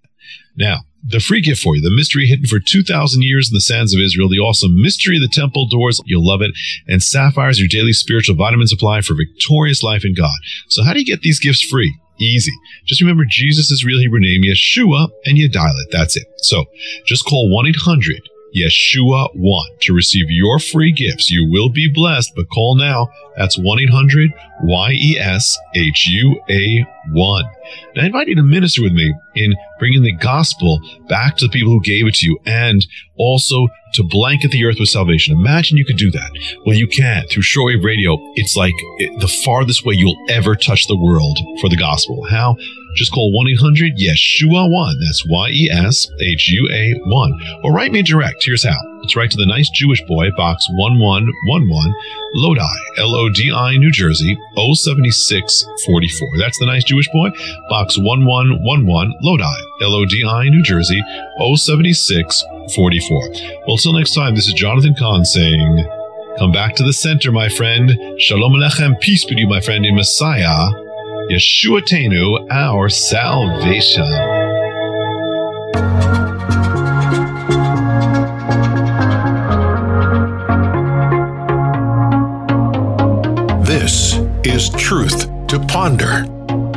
[0.57, 0.79] Now,
[1.09, 4.01] the free gift for you, the mystery hidden for 2,000 years in the sands of
[4.01, 6.01] Israel, the awesome mystery of the temple doors.
[6.05, 6.53] You'll love it.
[6.87, 10.37] And sapphires, your daily spiritual vitamin supply for victorious life in God.
[10.69, 11.95] So how do you get these gifts free?
[12.19, 12.53] Easy.
[12.87, 15.89] Just remember Jesus' real Hebrew name, Yeshua, and you dial it.
[15.93, 16.27] That's it.
[16.39, 16.65] So
[17.07, 18.21] just call 1 800
[18.55, 21.31] Yeshua 1 to receive your free gifts.
[21.31, 23.09] You will be blessed, but call now.
[23.37, 24.31] That's 1 800
[24.63, 27.45] Y E S H U A 1.
[27.95, 31.51] Now, I invite you to minister with me in bringing the gospel back to the
[31.51, 32.87] people who gave it to you and
[33.17, 35.37] also to blanket the earth with salvation.
[35.37, 36.31] Imagine you could do that.
[36.65, 38.17] Well, you can through shortwave radio.
[38.35, 42.25] It's like the farthest way you'll ever touch the world for the gospel.
[42.25, 42.57] How?
[42.97, 45.01] Just call 1 800 Yeshua 1.
[45.01, 47.33] That's Y E S H U A 1.
[47.63, 48.45] Or write me direct.
[48.45, 48.77] Here's how.
[49.03, 51.95] It's right to the nice Jewish boy, box 1111,
[52.35, 52.61] Lodi,
[52.99, 56.39] L O D I, New Jersey, 07644.
[56.39, 57.31] That's the nice Jewish boy,
[57.69, 61.01] box 1111, Lodi, L O D I, New Jersey,
[61.39, 63.31] 07644.
[63.69, 65.87] Well, till next time, this is Jonathan Cahn saying,
[66.39, 67.93] Come back to the center, my friend.
[68.19, 70.69] Shalom Aleichem, peace be to you, my friend, in Messiah,
[71.31, 74.05] Yeshuatenu, our salvation.
[83.65, 86.27] This is Truth to Ponder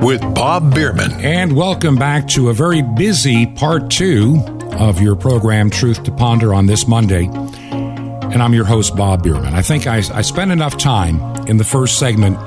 [0.02, 1.12] with Bob Bierman.
[1.24, 4.42] And welcome back to a very busy part two
[4.72, 7.26] of your program, Truth to Ponder, on this Monday.
[7.28, 9.54] And I'm your host, Bob Bierman.
[9.54, 12.40] I think I, I spent enough time in the first segment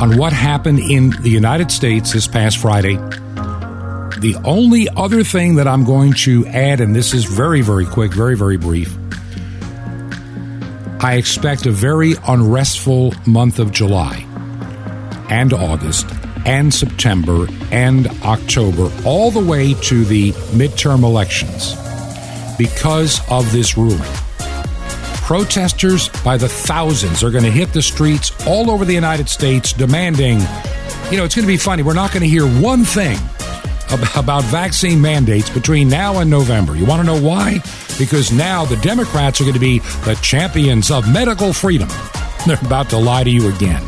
[0.00, 2.96] on what happened in the United States this past Friday.
[2.96, 8.12] The only other thing that I'm going to add, and this is very, very quick,
[8.12, 8.96] very, very brief.
[11.00, 14.26] I expect a very unrestful month of July
[15.28, 16.06] and August
[16.46, 21.74] and September and October, all the way to the midterm elections
[22.56, 24.23] because of this ruling.
[25.24, 29.72] Protesters by the thousands are going to hit the streets all over the United States
[29.72, 30.38] demanding,
[31.10, 31.82] you know, it's going to be funny.
[31.82, 33.16] We're not going to hear one thing
[34.16, 36.76] about vaccine mandates between now and November.
[36.76, 37.60] You want to know why?
[37.98, 41.88] Because now the Democrats are going to be the champions of medical freedom.
[42.46, 43.82] They're about to lie to you again.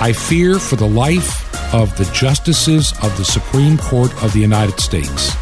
[0.00, 4.78] I fear for the life of the justices of the Supreme Court of the United
[4.78, 5.36] States.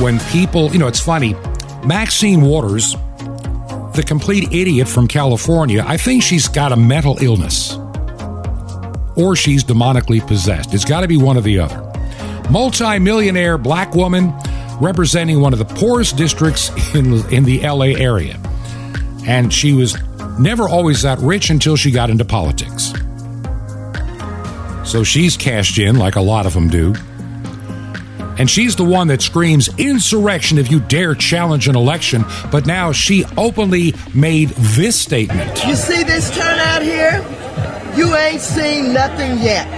[0.00, 1.34] When people, you know, it's funny,
[1.84, 2.92] Maxine Waters,
[3.94, 7.78] the complete idiot from California, I think she's got a mental illness
[9.16, 10.74] or she's demonically possessed.
[10.74, 11.80] It's got to be one or the other.
[12.50, 14.34] Multi-millionaire black woman
[14.80, 18.38] representing one of the poorest districts in, in the LA area.
[19.26, 19.96] And she was
[20.38, 22.92] never always that rich until she got into politics.
[24.84, 26.94] So she's cashed in like a lot of them do.
[28.38, 32.24] And she's the one that screams insurrection if you dare challenge an election.
[32.50, 35.64] But now she openly made this statement.
[35.64, 37.24] You see this turnout here?
[37.96, 39.68] You ain't seen nothing yet.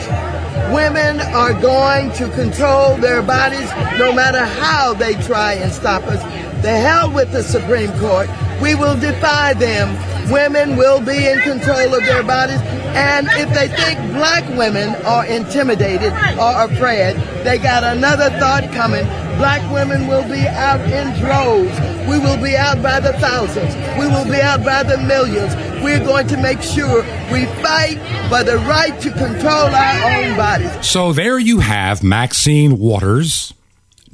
[0.72, 6.22] Women are going to control their bodies no matter how they try and stop us.
[6.62, 8.28] The hell with the Supreme Court.
[8.60, 9.94] We will defy them.
[10.32, 12.60] Women will be in control of their bodies.
[12.96, 19.04] And if they think black women are intimidated or afraid, they got another thought coming.
[19.36, 21.78] Black women will be out in droves.
[22.08, 23.74] We will be out by the thousands.
[23.98, 25.54] We will be out by the millions.
[25.84, 27.98] We're going to make sure we fight
[28.30, 30.88] for the right to control our own bodies.
[30.88, 33.52] So there you have Maxine Waters,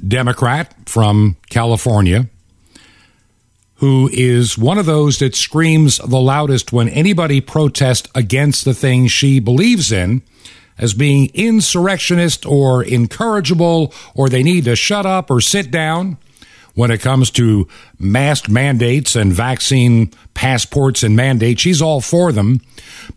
[0.05, 2.27] Democrat from California,
[3.75, 9.11] who is one of those that screams the loudest when anybody protests against the things
[9.11, 10.21] she believes in
[10.77, 16.17] as being insurrectionist or incorrigible or they need to shut up or sit down
[16.75, 17.67] when it comes to
[17.99, 21.61] mask mandates and vaccine passports and mandates.
[21.61, 22.61] She's all for them.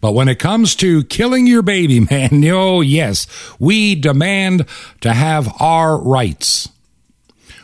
[0.00, 3.26] But when it comes to killing your baby, man, oh, yes,
[3.58, 4.66] we demand
[5.00, 6.68] to have our rights.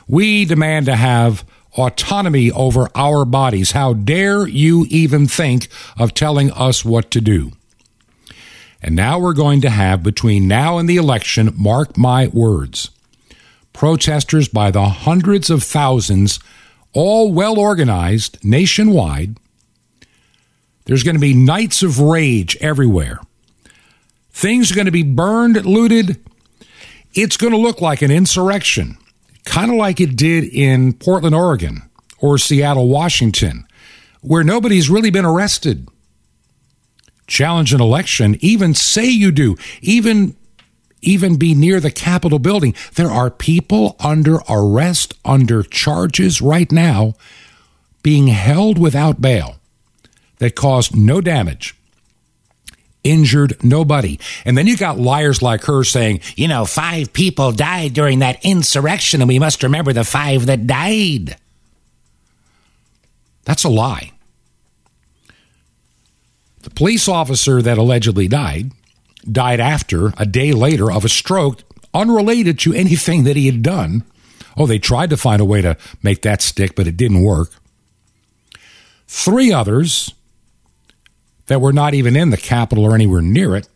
[0.09, 1.45] We demand to have
[1.77, 3.73] autonomy over our bodies.
[3.73, 5.69] How dare you even think
[5.99, 7.53] of telling us what to do?
[8.83, 12.91] And now we're going to have, between now and the election, mark my words,
[13.73, 16.41] protesters by the hundreds of thousands,
[16.93, 19.37] all well organized nationwide.
[20.85, 23.21] There's going to be nights of rage everywhere.
[24.33, 26.19] Things are going to be burned, looted.
[27.15, 28.97] It's going to look like an insurrection,
[29.45, 31.83] kind of like it did in Portland, Oregon,
[32.19, 33.67] or Seattle, Washington,
[34.21, 35.89] where nobody's really been arrested.
[37.27, 40.37] Challenge an election, even say you do, even
[41.03, 42.75] even be near the Capitol building.
[42.95, 47.15] There are people under arrest, under charges right now,
[48.03, 49.57] being held without bail
[50.39, 51.75] that caused no damage.
[53.05, 54.19] Injured nobody.
[54.45, 58.45] And then you got liars like her saying, you know, five people died during that
[58.45, 61.37] insurrection, and we must remember the five that died.
[63.45, 64.13] That's a lie.
[66.63, 68.73] The police officer that allegedly died
[69.31, 71.63] died after, a day later, of a stroke
[71.95, 74.05] unrelated to anything that he had done.
[74.57, 77.51] Oh, they tried to find a way to make that stick, but it didn't work.
[79.07, 80.13] Three others
[81.53, 83.69] that were not even in the Capitol or anywhere near it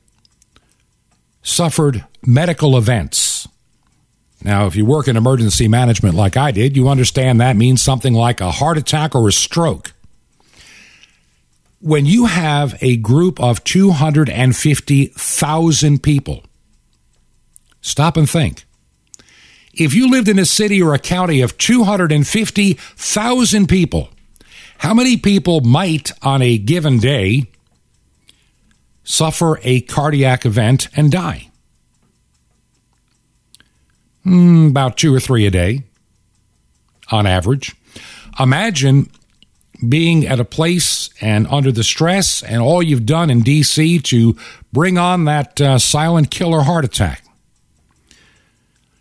[1.42, 3.46] suffered medical events.
[4.42, 8.12] Now, if you work in emergency management like I did, you understand that means something
[8.14, 9.92] like a heart attack or a stroke.
[11.80, 16.42] When you have a group of 250,000 people,
[17.80, 18.64] stop and think.
[19.72, 24.08] If you lived in a city or a county of 250,000 people,
[24.78, 27.46] how many people might on a given day
[29.06, 31.48] suffer a cardiac event and die?
[34.26, 35.84] Mm, about two or three a day
[37.10, 37.74] on average.
[38.38, 39.08] Imagine
[39.88, 44.00] being at a place and under the stress and all you've done in D.C.
[44.00, 44.36] to
[44.72, 47.24] bring on that uh, silent killer heart attack.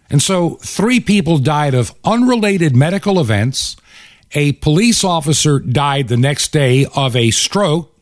[0.09, 3.75] And so, three people died of unrelated medical events.
[4.33, 7.94] A police officer died the next day of a stroke.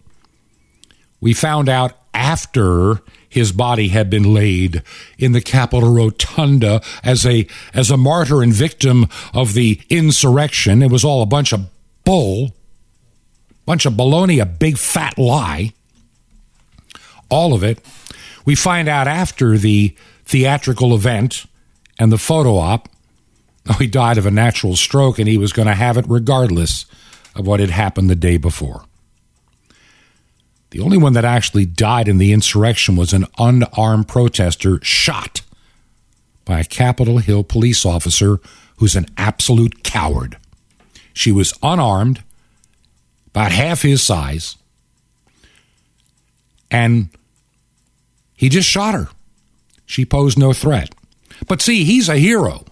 [1.23, 4.83] We found out after his body had been laid
[5.17, 10.83] in the Capitol Rotunda as a as a martyr and victim of the insurrection.
[10.83, 11.69] It was all a bunch of
[12.03, 12.53] bull,
[13.65, 15.71] bunch of baloney, a big fat lie.
[17.29, 17.79] All of it.
[18.43, 19.95] We find out after the
[20.25, 21.45] theatrical event
[21.97, 22.89] and the photo op,
[23.79, 26.85] he died of a natural stroke and he was going to have it regardless
[27.33, 28.83] of what had happened the day before.
[30.73, 35.43] The only one that actually died in the insurrection was an unarmed protester shot
[36.45, 38.39] by a Capitol Hill police officer
[38.77, 40.35] who's an absolute coward.
[41.13, 42.23] She was unarmed,
[43.27, 44.57] about half his size,
[46.71, 47.09] and
[48.35, 49.09] he just shot her.
[49.85, 50.95] She posed no threat.
[51.47, 52.65] But see, he's a hero.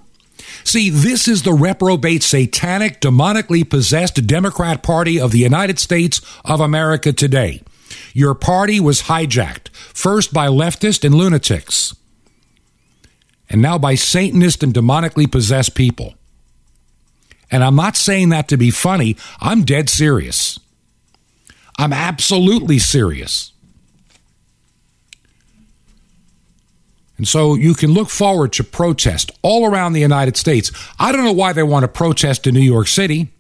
[0.64, 6.60] See, this is the reprobate, satanic, demonically possessed Democrat Party of the United States of
[6.60, 7.62] America today.
[8.14, 11.96] Your party was hijacked, first by leftists and lunatics,
[13.50, 16.16] and now by Satanist and demonically possessed people.
[17.50, 20.60] And I'm not saying that to be funny, I'm dead serious.
[21.78, 23.52] I'm absolutely serious.
[27.18, 30.72] And so you can look forward to protest all around the United States.
[30.98, 33.32] I don't know why they want to protest in New York City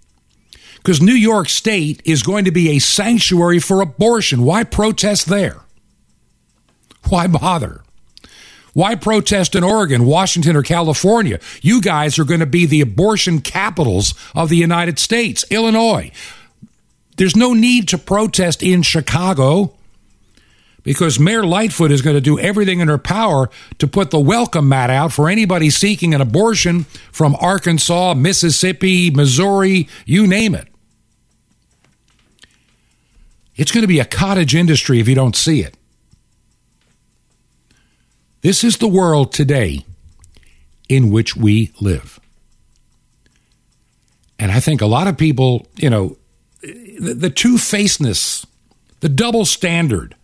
[0.81, 4.43] because New York State is going to be a sanctuary for abortion.
[4.43, 5.61] Why protest there?
[7.09, 7.83] Why bother?
[8.73, 11.39] Why protest in Oregon, Washington, or California?
[11.61, 16.11] You guys are going to be the abortion capitals of the United States, Illinois.
[17.17, 19.75] There's no need to protest in Chicago
[20.83, 24.69] because Mayor Lightfoot is going to do everything in her power to put the welcome
[24.69, 30.70] mat out for anybody seeking an abortion from Arkansas, Mississippi, Missouri, you name it.
[33.55, 35.75] It's going to be a cottage industry if you don't see it.
[38.41, 39.85] This is the world today
[40.89, 42.19] in which we live.
[44.39, 46.17] And I think a lot of people, you know,
[46.61, 48.45] the, the two facedness,
[49.01, 50.15] the double standard,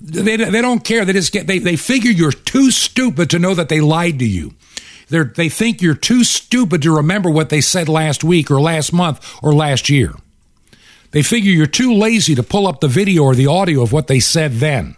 [0.00, 1.04] they, they don't care.
[1.04, 4.26] They just get, they, they figure you're too stupid to know that they lied to
[4.26, 4.54] you.
[5.08, 8.92] They're, they think you're too stupid to remember what they said last week or last
[8.92, 10.14] month or last year.
[11.12, 14.06] They figure you're too lazy to pull up the video or the audio of what
[14.06, 14.96] they said then.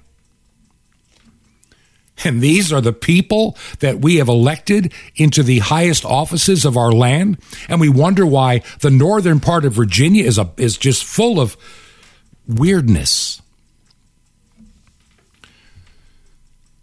[2.25, 6.93] And these are the people that we have elected into the highest offices of our
[6.93, 7.39] land.
[7.69, 11.57] And we wonder why the northern part of Virginia is, a, is just full of
[12.47, 13.41] weirdness.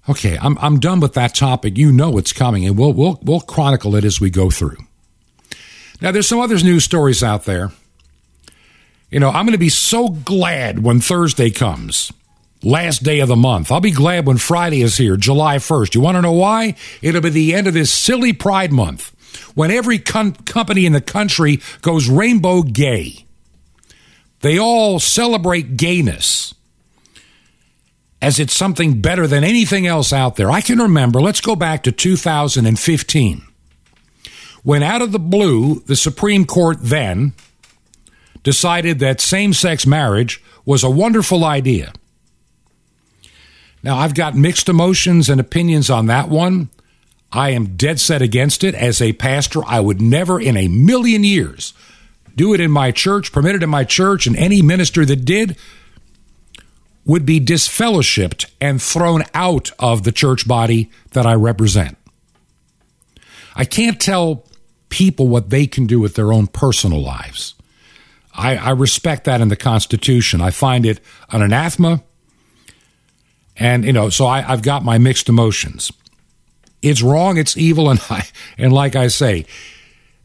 [0.10, 1.78] Okay, I'm, I'm done with that topic.
[1.78, 4.78] You know it's coming, and we'll, we'll, we'll chronicle it as we go through.
[6.02, 7.72] Now, there's some other news stories out there.
[9.10, 12.12] You know, I'm going to be so glad when Thursday comes,
[12.62, 13.72] last day of the month.
[13.72, 15.96] I'll be glad when Friday is here, July 1st.
[15.96, 16.76] You want to know why?
[17.02, 19.16] It'll be the end of this silly Pride Month
[19.56, 23.26] when every com- company in the country goes rainbow gay.
[24.42, 26.54] They all celebrate gayness
[28.22, 30.52] as it's something better than anything else out there.
[30.52, 33.42] I can remember, let's go back to 2015,
[34.62, 37.34] when out of the blue, the Supreme Court then
[38.50, 41.94] decided that same sex marriage was a wonderful idea.
[43.84, 46.72] Now, I've got mixed emotions and opinions on that one.
[47.32, 48.74] I am dead set against it.
[48.74, 51.76] As a pastor, I would never in a million years
[52.36, 55.56] do it in my church, permit it in my church, and any minister that did
[57.06, 62.00] would be disfellowshipped and thrown out of the church body that I represent.
[63.56, 64.44] I can't tell
[64.90, 67.54] people what they can do with their own personal lives.
[68.34, 70.42] I, I respect that in the Constitution.
[70.42, 71.00] I find it
[71.32, 72.04] an anathema.
[73.58, 75.92] And, you know, so I, I've got my mixed emotions.
[76.82, 78.28] It's wrong, it's evil, and I,
[78.58, 79.46] and like I say,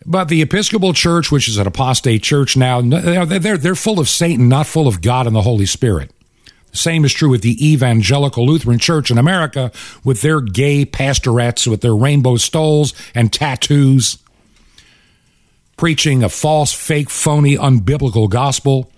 [0.06, 4.48] but the Episcopal Church, which is an apostate church now, they're, they're full of Satan,
[4.48, 6.10] not full of God and the Holy Spirit.
[6.70, 9.70] The same is true with the Evangelical Lutheran Church in America
[10.02, 14.18] with their gay pastorettes with their rainbow stoles and tattoos,
[15.76, 18.90] preaching a false, fake, phony, unbiblical gospel,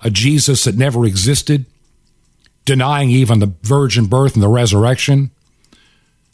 [0.00, 1.66] a Jesus that never existed,
[2.64, 5.30] denying even the virgin birth and the resurrection.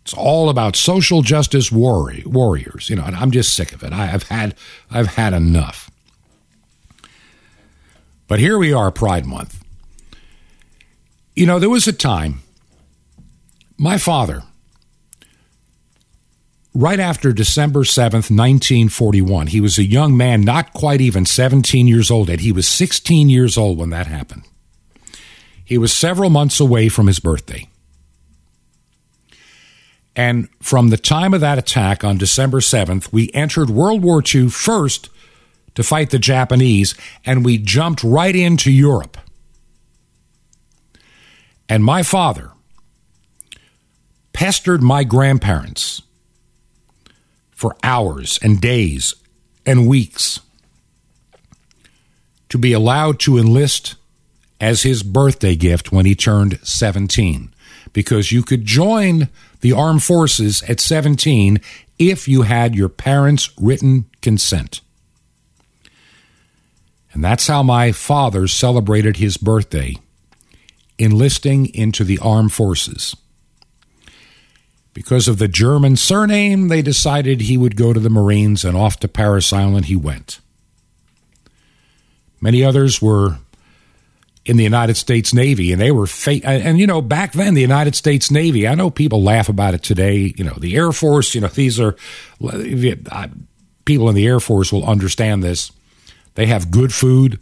[0.02, 3.92] It's all about social justice warriors, you know, and I'm just sick of it.
[3.92, 4.54] I, have had
[4.90, 5.90] I've had enough.
[8.26, 9.62] But here we are, Pride Month.
[11.34, 12.42] You know, there was a time
[13.78, 14.42] my father
[16.78, 22.08] right after December 7th, 1941, he was a young man, not quite even 17 years
[22.08, 22.38] old yet.
[22.38, 24.44] He was 16 years old when that happened.
[25.64, 27.68] He was several months away from his birthday.
[30.14, 34.48] And from the time of that attack on December 7th, we entered World War II
[34.48, 35.10] first
[35.74, 39.16] to fight the Japanese, and we jumped right into Europe.
[41.68, 42.52] And my father
[44.32, 46.02] pestered my grandparents
[47.58, 49.14] for hours and days
[49.66, 50.38] and weeks
[52.48, 53.96] to be allowed to enlist
[54.60, 57.52] as his birthday gift when he turned 17
[57.92, 59.28] because you could join
[59.60, 61.60] the armed forces at 17
[61.98, 64.80] if you had your parents' written consent.
[67.12, 69.96] And that's how my father celebrated his birthday,
[70.96, 73.16] enlisting into the armed forces.
[74.98, 78.98] Because of the German surname, they decided he would go to the Marines, and off
[78.98, 80.40] to Parris Island he went.
[82.40, 83.38] Many others were
[84.44, 87.60] in the United States Navy, and they were fa- and you know back then the
[87.60, 88.66] United States Navy.
[88.66, 90.34] I know people laugh about it today.
[90.36, 91.32] You know the Air Force.
[91.32, 91.94] You know these are
[93.84, 95.70] people in the Air Force will understand this.
[96.34, 97.38] They have good food.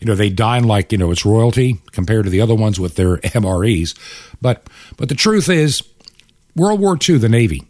[0.00, 2.96] You know they dine like you know it's royalty compared to the other ones with
[2.96, 3.98] their MREs.
[4.42, 5.82] But but the truth is,
[6.56, 7.64] World War II, the Navy,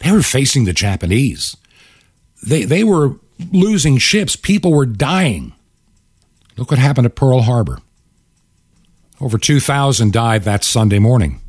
[0.00, 1.56] they were facing the Japanese.
[2.42, 3.16] They they were
[3.50, 4.36] losing ships.
[4.36, 5.54] People were dying
[6.56, 7.78] Look what happened at Pearl Harbor.
[9.20, 11.40] Over 2,000 died that Sunday morning.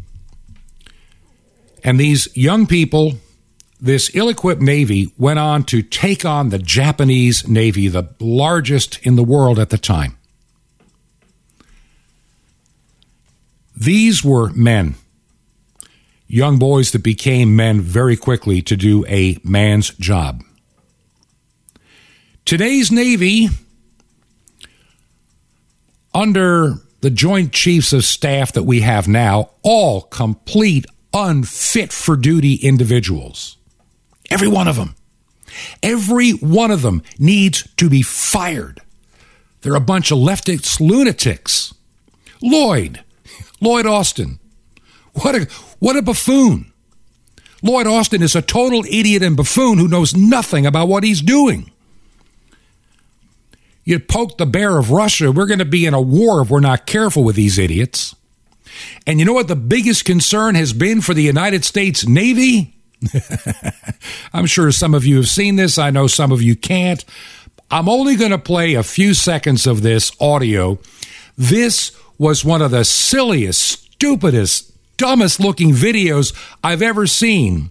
[1.84, 3.14] And these young people,
[3.80, 9.16] this ill equipped Navy, went on to take on the Japanese Navy, the largest in
[9.16, 10.18] the world at the time.
[13.76, 14.96] These were men,
[16.28, 20.44] young boys that became men very quickly to do a man's job.
[22.46, 23.50] Today's Navy
[26.14, 32.56] under the Joint Chiefs of Staff that we have now, all complete, unfit for duty
[32.56, 33.58] individuals.
[34.32, 34.96] Every one of them.
[35.84, 38.82] Every one of them needs to be fired.
[39.62, 41.74] They're a bunch of leftist lunatics.
[42.42, 43.04] Lloyd,
[43.62, 44.40] Lloyd Austin.
[45.14, 45.48] What a,
[45.86, 46.74] what a buffoon.
[47.62, 51.70] Lloyd Austin is a total idiot and buffoon who knows nothing about what he's doing.
[53.84, 56.60] You poke the bear of Russia, we're going to be in a war if we're
[56.60, 58.16] not careful with these idiots.
[59.06, 62.74] And you know what the biggest concern has been for the United States Navy?
[64.34, 65.78] I'm sure some of you have seen this.
[65.78, 67.06] I know some of you can't.
[67.70, 70.80] I'm only going to play a few seconds of this audio.
[71.38, 76.34] This was one of the silliest, stupidest, dumbest looking videos
[76.64, 77.70] I've ever seen.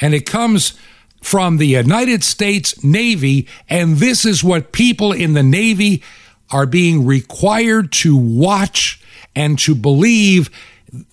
[0.00, 0.78] And it comes
[1.20, 6.02] from the United States Navy, and this is what people in the Navy
[6.50, 9.00] are being required to watch
[9.34, 10.50] and to believe.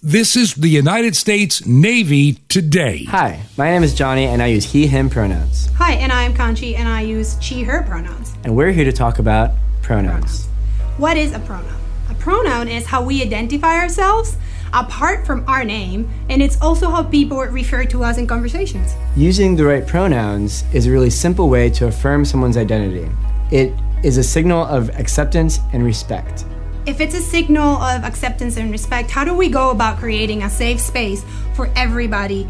[0.02, 3.06] This is the United States Navy today.
[3.06, 5.70] Hi, my name is Johnny, and I use he, him pronouns.
[5.76, 8.34] Hi, and I'm Conchi, and I use she, her pronouns.
[8.44, 9.52] And we're here to talk about
[9.82, 10.48] pronouns.
[10.48, 10.98] pronouns.
[10.98, 11.80] What is a pronoun?
[12.10, 14.36] A pronoun is how we identify ourselves
[14.74, 18.94] apart from our name, and it's also how people refer to us in conversations.
[19.16, 23.10] Using the right pronouns is a really simple way to affirm someone's identity.
[23.52, 26.46] It is a signal of acceptance and respect.
[26.86, 30.50] if it's a signal of acceptance and respect, how do we go about creating a
[30.50, 32.48] safe space for everybody?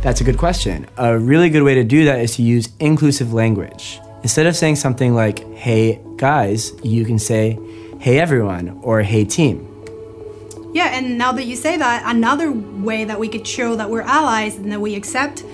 [0.00, 0.86] That's a good question.
[0.96, 4.00] A really good way to do that is to use inclusive language.
[4.22, 7.58] Instead of saying something like, hey guys, you can say,
[7.98, 9.68] hey everyone, or hey team.
[10.74, 14.02] Yeah, and now that you say that, another way that we could show that we're
[14.02, 15.44] allies and that we accept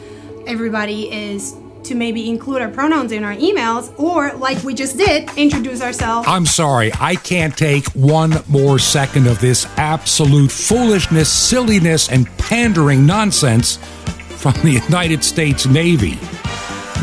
[0.47, 1.55] everybody is
[1.85, 6.27] to maybe include our pronouns in our emails or, like we just did, introduce ourselves.
[6.27, 13.05] I'm sorry, I can't take one more second of this absolute foolishness, silliness, and pandering
[13.05, 16.15] nonsense from the United States Navy.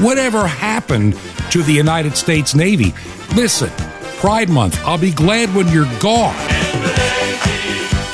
[0.02, 1.16] Whatever happened
[1.52, 2.96] to the United States Navy?
[3.36, 3.70] Listen,
[4.18, 6.57] Pride Month, I'll be glad when you're gone.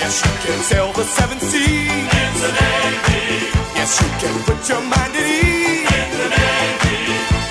[0.03, 1.63] Yes, you can sail the seven seas.
[1.63, 3.23] In the Navy.
[3.73, 5.87] Yes, you can put your mind at ease.
[5.87, 6.99] In the Navy.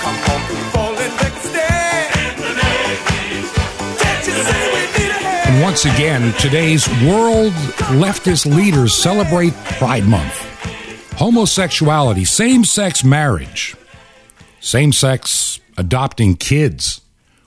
[0.03, 2.13] Come on, people, and take a stand.
[2.21, 3.33] In the Navy.
[3.97, 5.49] Can't you see we need a hand?
[5.49, 7.53] And once again, today's world
[7.97, 10.37] leftist leaders celebrate Pride Month.
[11.17, 13.75] Homosexuality, same sex marriage,
[14.59, 17.01] same sex adopting kids,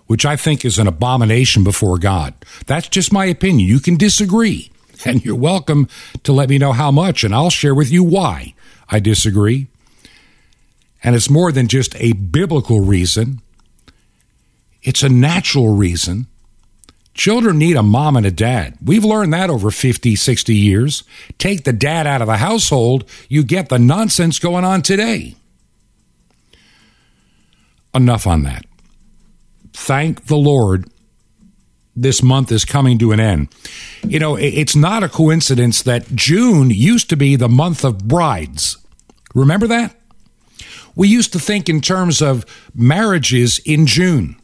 [0.06, 2.34] which I think is an abomination before God.
[2.66, 3.68] That's just my opinion.
[3.68, 4.70] You can disagree,
[5.04, 5.88] and you're welcome
[6.22, 8.54] to let me know how much, and I'll share with you why
[8.88, 9.68] I disagree.
[11.02, 13.40] And it's more than just a biblical reason,
[14.82, 16.26] it's a natural reason.
[17.14, 18.76] Children need a mom and a dad.
[18.84, 21.02] We've learned that over 50, 60 years.
[21.38, 25.34] Take the dad out of the household, you get the nonsense going on today.
[27.94, 28.66] Enough on that.
[29.72, 30.90] Thank the Lord
[31.96, 33.48] this month is coming to an end.
[34.06, 38.76] You know, it's not a coincidence that June used to be the month of brides.
[39.34, 39.96] Remember that?
[40.94, 42.44] We used to think in terms of
[42.74, 44.36] marriages in June.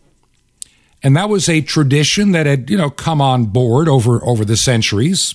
[1.02, 4.56] And that was a tradition that had, you know, come on board over, over the
[4.56, 5.34] centuries.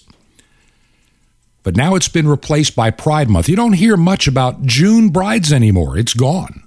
[1.64, 3.50] But now it's been replaced by Pride Month.
[3.50, 5.98] You don't hear much about June brides anymore.
[5.98, 6.64] It's gone.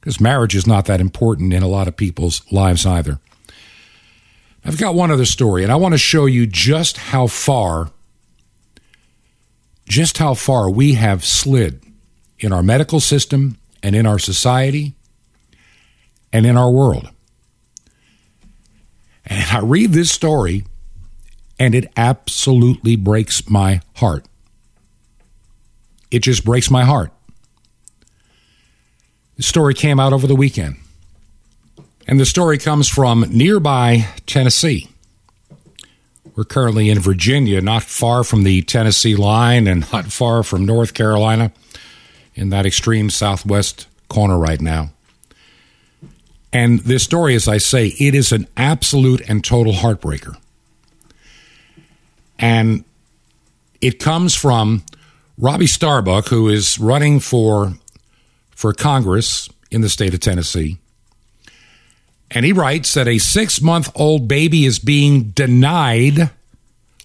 [0.00, 3.18] Because marriage is not that important in a lot of people's lives either.
[4.66, 7.92] I've got one other story, and I want to show you just how far,
[9.88, 11.82] just how far we have slid
[12.40, 14.94] in our medical system and in our society
[16.32, 17.08] and in our world.
[19.24, 20.64] And I read this story,
[21.60, 24.26] and it absolutely breaks my heart.
[26.10, 27.12] It just breaks my heart.
[29.36, 30.76] The story came out over the weekend.
[32.06, 34.88] And the story comes from nearby Tennessee.
[36.36, 40.94] We're currently in Virginia, not far from the Tennessee line and not far from North
[40.94, 41.50] Carolina,
[42.34, 44.90] in that extreme southwest corner right now.
[46.52, 50.36] And this story, as I say, it is an absolute and total heartbreaker.
[52.38, 52.84] And
[53.80, 54.84] it comes from
[55.38, 57.74] Robbie Starbuck, who is running for
[58.50, 60.78] for Congress in the state of Tennessee.
[62.30, 66.30] And he writes that a six month old baby is being denied,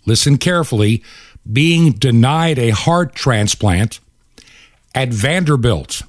[0.05, 1.03] listen carefully,
[1.51, 3.99] being denied a heart transplant
[4.93, 6.03] at Vanderbilt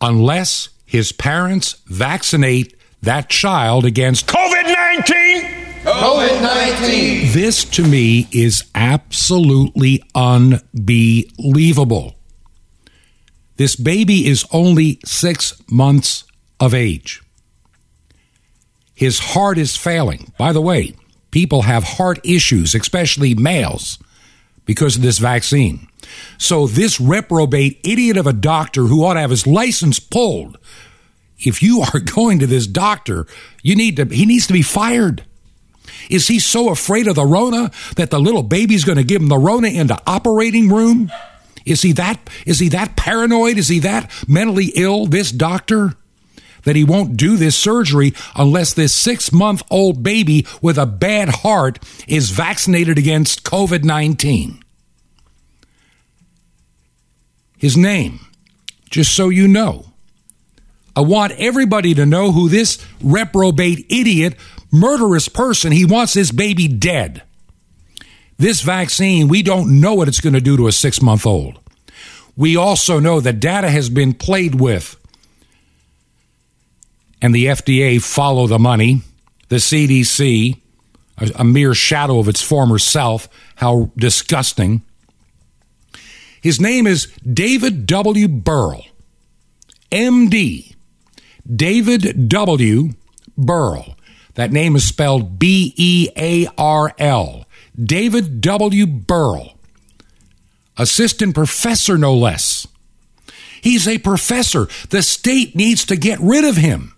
[0.00, 5.42] unless his parents vaccinate that child against COVID 19.
[5.84, 7.32] COVID 19.
[7.32, 12.14] This to me is absolutely unbelievable.
[13.56, 16.24] This baby is only six months
[16.58, 17.22] of age.
[18.94, 20.32] His heart is failing.
[20.38, 20.94] By the way,
[21.30, 23.98] people have heart issues, especially males,
[24.64, 25.88] because of this vaccine.
[26.38, 30.58] So, this reprobate idiot of a doctor who ought to have his license pulled,
[31.38, 33.26] if you are going to this doctor,
[33.62, 35.24] you need to, he needs to be fired.
[36.10, 39.28] Is he so afraid of the Rona that the little baby's going to give him
[39.28, 41.10] the Rona in the operating room?
[41.64, 43.56] Is he that is he that paranoid?
[43.58, 45.94] Is he that mentally ill, this doctor?
[46.64, 51.28] That he won't do this surgery unless this six month old baby with a bad
[51.28, 54.62] heart is vaccinated against COVID 19.
[57.56, 58.20] His name,
[58.90, 59.86] just so you know.
[60.96, 64.34] I want everybody to know who this reprobate idiot,
[64.70, 67.22] murderous person, he wants this baby dead.
[68.36, 71.60] This vaccine, we don't know what it's going to do to a six month old.
[72.36, 74.96] We also know that data has been played with.
[77.24, 79.00] And the FDA follow the money.
[79.48, 80.60] The CDC,
[81.16, 83.30] a, a mere shadow of its former self.
[83.56, 84.82] How disgusting.
[86.42, 88.28] His name is David W.
[88.28, 88.84] Bearl,
[89.90, 90.74] MD.
[91.50, 92.90] David W.
[93.38, 93.96] Bearl.
[94.34, 97.46] That name is spelled B E A R L.
[97.82, 98.86] David W.
[98.86, 99.56] Bearl.
[100.76, 102.66] Assistant professor, no less.
[103.62, 104.68] He's a professor.
[104.90, 106.93] The state needs to get rid of him.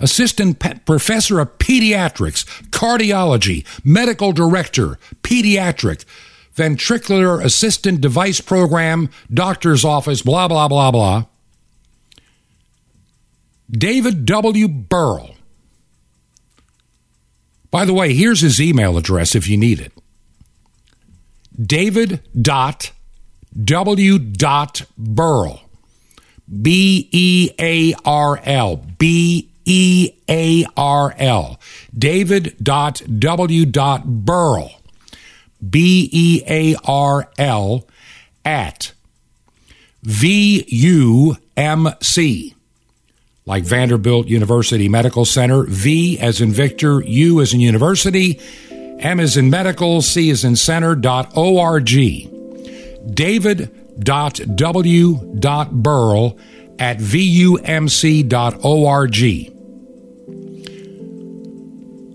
[0.00, 6.04] Assistant pe- professor of pediatrics, cardiology, medical director, pediatric,
[6.54, 11.24] ventricular assistant device program, doctor's office, blah, blah, blah, blah.
[13.70, 14.68] David W.
[14.68, 15.36] Bearl.
[17.70, 19.92] By the way, here's his email address if you need it.
[21.60, 22.92] David dot
[23.64, 24.18] W.
[24.18, 25.60] dot Bearl.
[26.62, 28.76] B E A R L.
[28.98, 31.60] B E A R L.
[31.96, 33.66] David dot W.
[33.66, 34.72] dot Bearl.
[35.68, 37.86] B E A R L
[38.44, 38.92] at
[40.02, 42.54] V U M C
[43.46, 45.64] like Vanderbilt University Medical Center.
[45.64, 48.40] V as in Victor, U as in University,
[48.70, 52.30] M as in medical, C as in center, dot O-R-G.
[53.12, 56.38] David dot W dot Bearl
[56.78, 59.53] at VUMC dot O-R-G.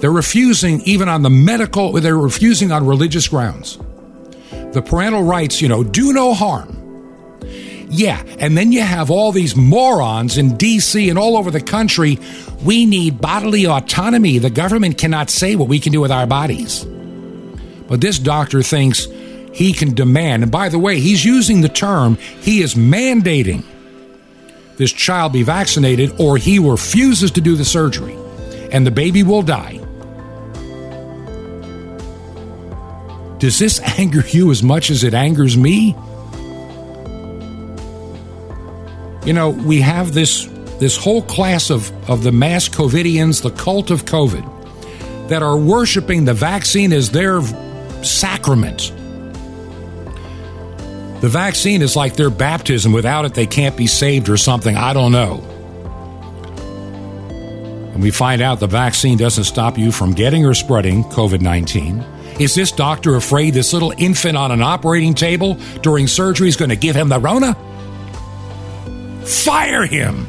[0.00, 3.78] they're refusing even on the medical, they're refusing on religious grounds.
[4.72, 6.76] The parental rights, you know, do no harm.
[7.88, 12.18] Yeah, and then you have all these morons in DC and all over the country.
[12.64, 14.38] We need bodily autonomy.
[14.38, 16.84] The government cannot say what we can do with our bodies.
[17.88, 19.08] But this doctor thinks
[19.52, 23.64] he can demand, and by the way, he's using the term, he is mandating
[24.80, 28.16] this child be vaccinated or he refuses to do the surgery
[28.72, 29.78] and the baby will die.
[33.40, 35.96] Does this anger you as much as it angers me?
[39.24, 40.46] you know, we have this
[40.78, 46.24] this whole class of, of the mass COVIDians, the cult of COVID, that are worshiping
[46.24, 47.42] the vaccine as their
[48.02, 48.90] sacrament.
[51.20, 52.92] The vaccine is like their baptism.
[52.92, 54.74] Without it, they can't be saved or something.
[54.74, 55.44] I don't know.
[57.92, 62.02] And we find out the vaccine doesn't stop you from getting or spreading COVID 19.
[62.40, 66.70] Is this doctor afraid this little infant on an operating table during surgery is going
[66.70, 67.54] to give him the Rona?
[69.26, 70.26] Fire him.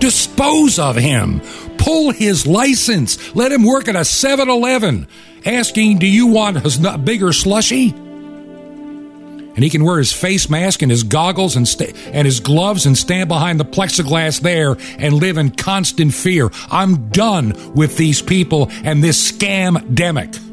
[0.00, 1.40] Dispose of him.
[1.78, 3.32] Pull his license.
[3.36, 5.06] Let him work at a 7 Eleven
[5.46, 7.90] asking, Do you want a bigger slushy?
[7.90, 12.86] And he can wear his face mask and his goggles and, sta- and his gloves
[12.86, 16.50] and stand behind the plexiglass there and live in constant fear.
[16.72, 20.43] I'm done with these people and this scam demic.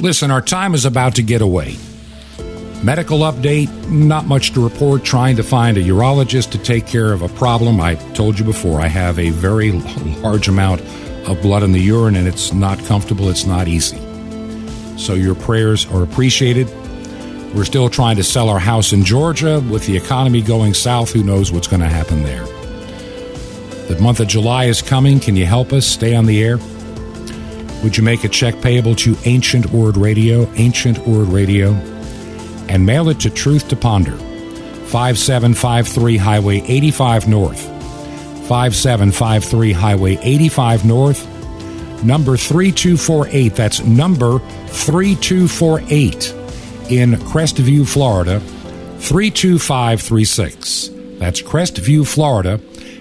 [0.00, 1.76] Listen, our time is about to get away.
[2.82, 5.04] Medical update, not much to report.
[5.04, 7.78] Trying to find a urologist to take care of a problem.
[7.82, 9.72] I told you before, I have a very
[10.22, 10.80] large amount
[11.28, 13.98] of blood in the urine and it's not comfortable, it's not easy.
[14.96, 16.66] So your prayers are appreciated.
[17.54, 19.60] We're still trying to sell our house in Georgia.
[19.70, 22.46] With the economy going south, who knows what's going to happen there?
[23.88, 25.20] The month of July is coming.
[25.20, 26.58] Can you help us stay on the air?
[27.82, 31.70] Would you make a check payable to Ancient Word Radio, Ancient Word Radio,
[32.68, 37.62] and mail it to Truth to Ponder, 5753 Highway 85 North,
[38.48, 41.24] 5753 Highway 85 North,
[42.04, 43.54] number 3248.
[43.54, 46.34] That's number 3248
[46.90, 48.40] in Crestview, Florida,
[48.98, 50.90] 32536.
[51.18, 52.60] That's Crestview, Florida,